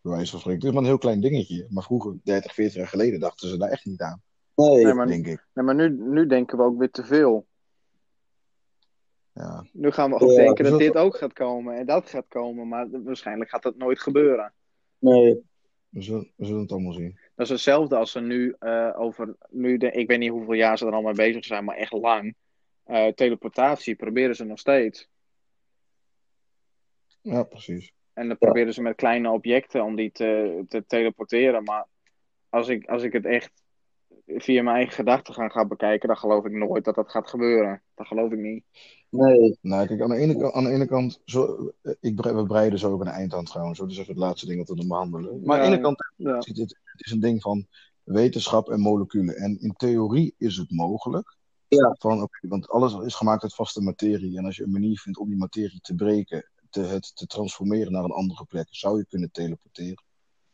[0.01, 0.61] Bij wijze van spreken.
[0.61, 1.66] Het is maar een heel klein dingetje.
[1.70, 4.22] Maar vroeger, 30, 40 jaar geleden, dachten ze daar echt niet aan.
[4.55, 4.84] Nee.
[4.84, 5.46] Nee, maar, Denk ik.
[5.55, 7.46] nee, maar nu, nu denken we ook weer te veel.
[9.32, 9.64] Ja.
[9.72, 12.09] Nu gaan we ook Ja, denken dus dat dat- dit ook gaat komen en dat
[12.11, 12.68] gaat komen.
[12.68, 14.53] Maar waarschijnlijk gaat dat nooit gebeuren.
[14.98, 15.48] Nee.
[15.88, 17.18] We zullen, we zullen het allemaal zien.
[17.34, 20.78] Dat is hetzelfde als ze nu eh, over, nu de, ik weet niet hoeveel jaar
[20.78, 22.34] ze er al mee bezig zijn, maar echt lang.
[22.91, 25.09] Eh, teleportatie proberen ze nog steeds.
[27.20, 27.93] Ja, precies.
[28.12, 31.62] En dan proberen ze met kleine objecten om die te, te teleporteren.
[31.64, 31.86] Maar
[32.49, 33.51] als ik, als ik het echt
[34.26, 37.82] via mijn eigen gedachtegang ga bekijken, dan geloof ik nooit dat dat gaat gebeuren.
[37.95, 38.64] Dat geloof ik niet.
[39.09, 39.59] Nee.
[39.61, 42.93] Nou, kijk, aan de ene, kant- aan de ene kant, zo, ik, we breiden zo
[42.93, 43.78] ook een eind aan trouwens.
[43.78, 43.86] hoor.
[43.86, 45.41] Dat is even het laatste ding dat we dan behandelen.
[45.45, 46.36] Maar aan de ene kant Ja.
[46.38, 47.66] is het, het is een ding van
[48.03, 49.36] wetenschap en moleculen.
[49.36, 51.38] En in theorie is het mogelijk.
[51.78, 51.96] Ja.
[51.98, 54.38] Van, oké, want alles is gemaakt uit vaste materie.
[54.38, 57.92] En als je een manier vindt om die materie te breken, te, het te transformeren
[57.92, 60.04] naar een andere plek, zou je kunnen teleporteren.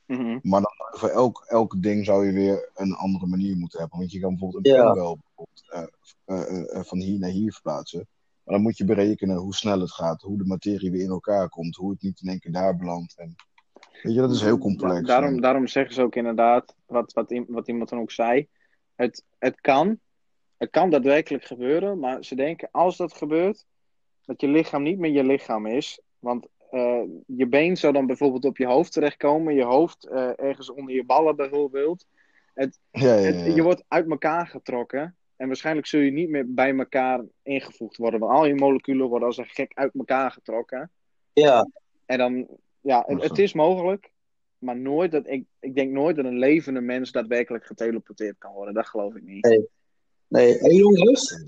[0.07, 0.39] Mhm.
[0.43, 3.99] Maar dan voor elk, elk ding zou je weer een andere manier moeten hebben.
[3.99, 4.95] Want je kan bijvoorbeeld een Ja.
[4.95, 5.65] wel bijvoorbeeld,
[6.25, 8.09] eh, eh, eh, van hier naar hier verplaatsen.
[8.43, 11.49] Maar dan moet je berekenen hoe snel het gaat, hoe de materie weer in elkaar
[11.49, 13.17] komt, hoe het niet in één keer daar belandt.
[13.17, 13.35] En,
[14.03, 14.95] weet je, dat is heel complex.
[14.95, 18.49] Da- daarom, daarom zeggen ze ook inderdaad, wat, wat, wat iemand dan ook zei.
[18.95, 19.99] Het, het kan.
[20.57, 23.65] Het kan daadwerkelijk gebeuren, maar ze denken als dat gebeurt,
[24.25, 26.01] dat je lichaam niet meer je lichaam is.
[26.19, 30.71] Want eh, je been zou dan bijvoorbeeld op je hoofd terechtkomen, je hoofd eh, ergens
[30.71, 32.07] onder je ballen bijvoorbeeld.
[32.55, 36.55] ja, ja, ja, Het- je wordt uit elkaar getrokken en waarschijnlijk zul je niet meer
[36.55, 38.21] bij elkaar ingevoegd worden.
[38.21, 40.91] Want al je moleculen worden als een gek uit elkaar getrokken.
[41.33, 41.69] Ja.
[42.07, 42.47] En dan,
[42.81, 44.11] ja, het, Dat is het is mogelijk,
[44.59, 48.75] maar nooit dat, ik, ik denk nooit dat een levende mens daadwerkelijk geteleporteerd kan worden.
[48.75, 49.45] Dat geloof ik niet.
[49.45, 49.67] Nee.
[50.29, 50.59] Nee.
[50.59, 51.45] Hey, jongens.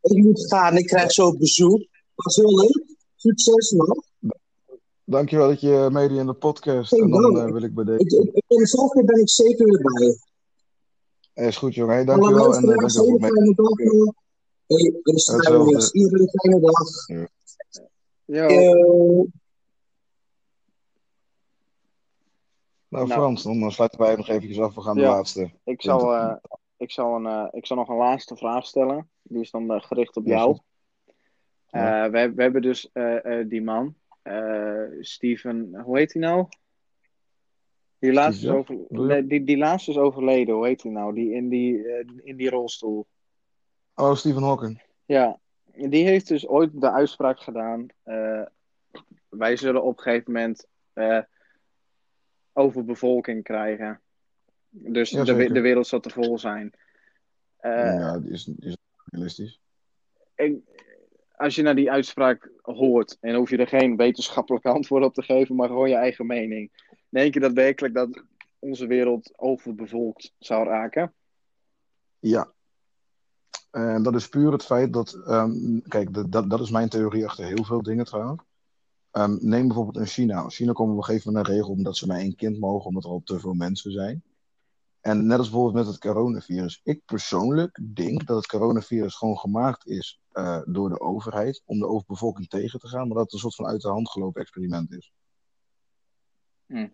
[0.00, 0.76] Ik moet gaan.
[0.76, 1.86] Ik krijg zo bezoek.
[2.14, 2.96] was heel leuk.
[3.16, 4.06] Succes nog.
[5.04, 6.88] Dankjewel dat je meedeed in de podcast.
[6.88, 8.22] Geen En dan eh, wil ik bij Ik, deze.
[8.22, 10.18] ik, ik ben de volgende keer ben ik zeker weer bij.
[11.46, 11.94] Is goed, jongen.
[11.94, 12.54] Hey, dankjewel.
[12.54, 13.30] En hele het mee.
[13.30, 13.76] fijne dag.
[14.66, 15.90] Hey.
[15.92, 17.06] Iedereen een fijne dag.
[18.24, 19.26] Ja, Yo.
[22.88, 23.20] Nou, Nou.
[23.20, 24.74] Frans, dan sluiten wij nog eventjes af.
[24.74, 25.08] We gaan de Ja.
[25.08, 25.50] laatste.
[25.64, 26.36] ik, zal, eh,
[26.76, 29.10] ik, zal een, eh, ik zal nog een laatste vraag stellen.
[29.22, 30.58] Die is dan eh, gericht op jou.
[31.66, 32.10] Ja.
[32.10, 32.90] We, we hebben dus
[33.46, 33.94] die man.
[35.00, 36.46] Steven, hoe heet hij nou?
[37.98, 38.76] Die laatste, is over,
[39.28, 41.14] die, die laatste is overleden, hoe heet hij nou?
[41.14, 41.84] Die in die,
[42.22, 43.06] in die rolstoel.
[43.94, 44.82] Oh, Stephen Hawking.
[45.04, 47.86] Ja, die heeft dus ooit de uitspraak gedaan.
[49.28, 50.66] wij zullen op een gegeven moment
[52.58, 54.00] overbevolking krijgen.
[54.70, 56.72] Dus Ja, de, de wereld zal te vol zijn.
[57.56, 59.60] Eh, ja, is, is realistisch.
[60.34, 60.86] ik-
[61.36, 65.22] als je naar die uitspraak hoort, en hoef je er geen wetenschappelijk antwoord op te
[65.22, 66.70] geven, maar gewoon je eigen mening.
[67.08, 68.22] Denk je daadwerkelijk dat
[68.58, 71.12] onze wereld overbevolkt zou raken?
[72.18, 72.52] Ja.
[73.70, 75.14] En dat is puur het feit dat.
[75.26, 78.42] ehm, kijk, dat, dat, dat is mijn theorie achter heel veel dingen trouwens.
[79.10, 80.42] Ehm, neem bijvoorbeeld in China.
[80.42, 82.86] In China komen op een gegeven moment een regel omdat ze maar één kind mogen,
[82.86, 84.22] omdat er al te veel mensen zijn.
[85.00, 86.80] En net als bijvoorbeeld met het coronavirus.
[86.84, 91.86] Ik persoonlijk denk dat het coronavirus gewoon gemaakt is eh, door de overheid om de
[91.86, 94.92] overbevolking tegen te gaan, maar dat het een soort van uit de hand gelopen experiment
[94.92, 95.12] is.
[96.66, 96.88] Hm.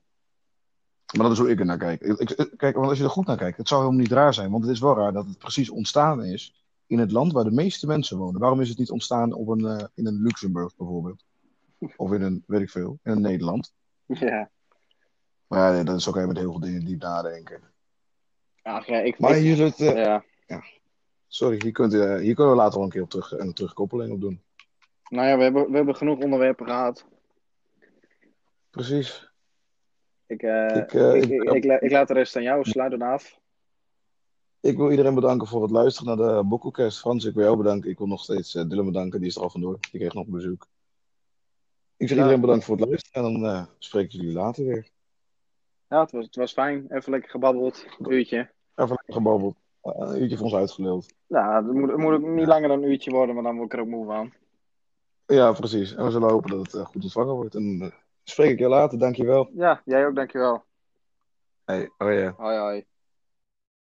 [1.16, 2.00] Maar dat is hoe ik er naar kijk.
[2.00, 2.74] Ik, ik- kijk.
[2.76, 4.50] Want als je er goed naar kijkt, het zou helemaal niet raar zijn.
[4.50, 7.50] Want het is wel raar dat het precies ontstaan is in het land waar de
[7.50, 8.40] meeste mensen wonen.
[8.40, 11.24] Waarom is het niet ontstaan op een, eh, in een Luxemburg bijvoorbeeld?
[11.96, 13.74] Of in een, weet ik veel, in een Nederland?
[14.06, 14.50] Ja.
[15.46, 17.60] Maar ja, dat is ook even met heel veel dingen diep nadenken.
[18.62, 19.94] Ach ja, ik, Maar hier, zit, eh,
[20.46, 20.62] ja.
[21.26, 24.12] sorry, hier, kunt, eh, hier kunnen we later wel een keer op terug, een terugkoppeling
[24.12, 24.42] op doen.
[25.08, 27.04] Nou ja, we hebben, we hebben genoeg onderwerpen gehad.
[28.70, 29.32] Precies.
[30.26, 32.64] Ik, eh, Ik, ik, ik- ik, ik la- ik laat de rest aan jou.
[32.64, 33.38] Sluit dan af.
[34.60, 36.98] Ik wil iedereen bedanken voor het luisteren naar de Bokkelcast.
[36.98, 37.90] Frans, ik wil jou bedanken.
[37.90, 39.78] Ik wil nog steeds Dylan bedanken, die is er al vandoor.
[39.90, 40.66] Die kreeg nog bezoek.
[42.04, 44.88] Ik zeg iedereen bedankt voor het luisteren en dan eh spreek ik jullie later weer.
[45.88, 46.86] Ja, het was, het was fijn.
[46.88, 47.86] Even lekker gebabbeld.
[47.98, 48.38] Een uurtje.
[48.74, 49.56] Even lekker gebabbeld.
[49.82, 51.14] Eh, een uurtje voor ons uitgeluld.
[51.26, 53.72] Nou, het moet, het moet ook niet langer dan een uurtje worden, maar dan word
[53.72, 54.32] ik er ook moe van.
[55.26, 55.94] Ja, precies.
[55.94, 57.54] En we zullen hopen dat het eh, goed ontvangen wordt.
[57.54, 57.92] En
[58.22, 58.98] spreek ik je later.
[58.98, 59.50] Dankjewel.
[59.54, 60.64] Ja, jij ook, dankjewel.
[61.64, 62.34] Hey, ja.
[62.36, 62.84] Hoi, hoi.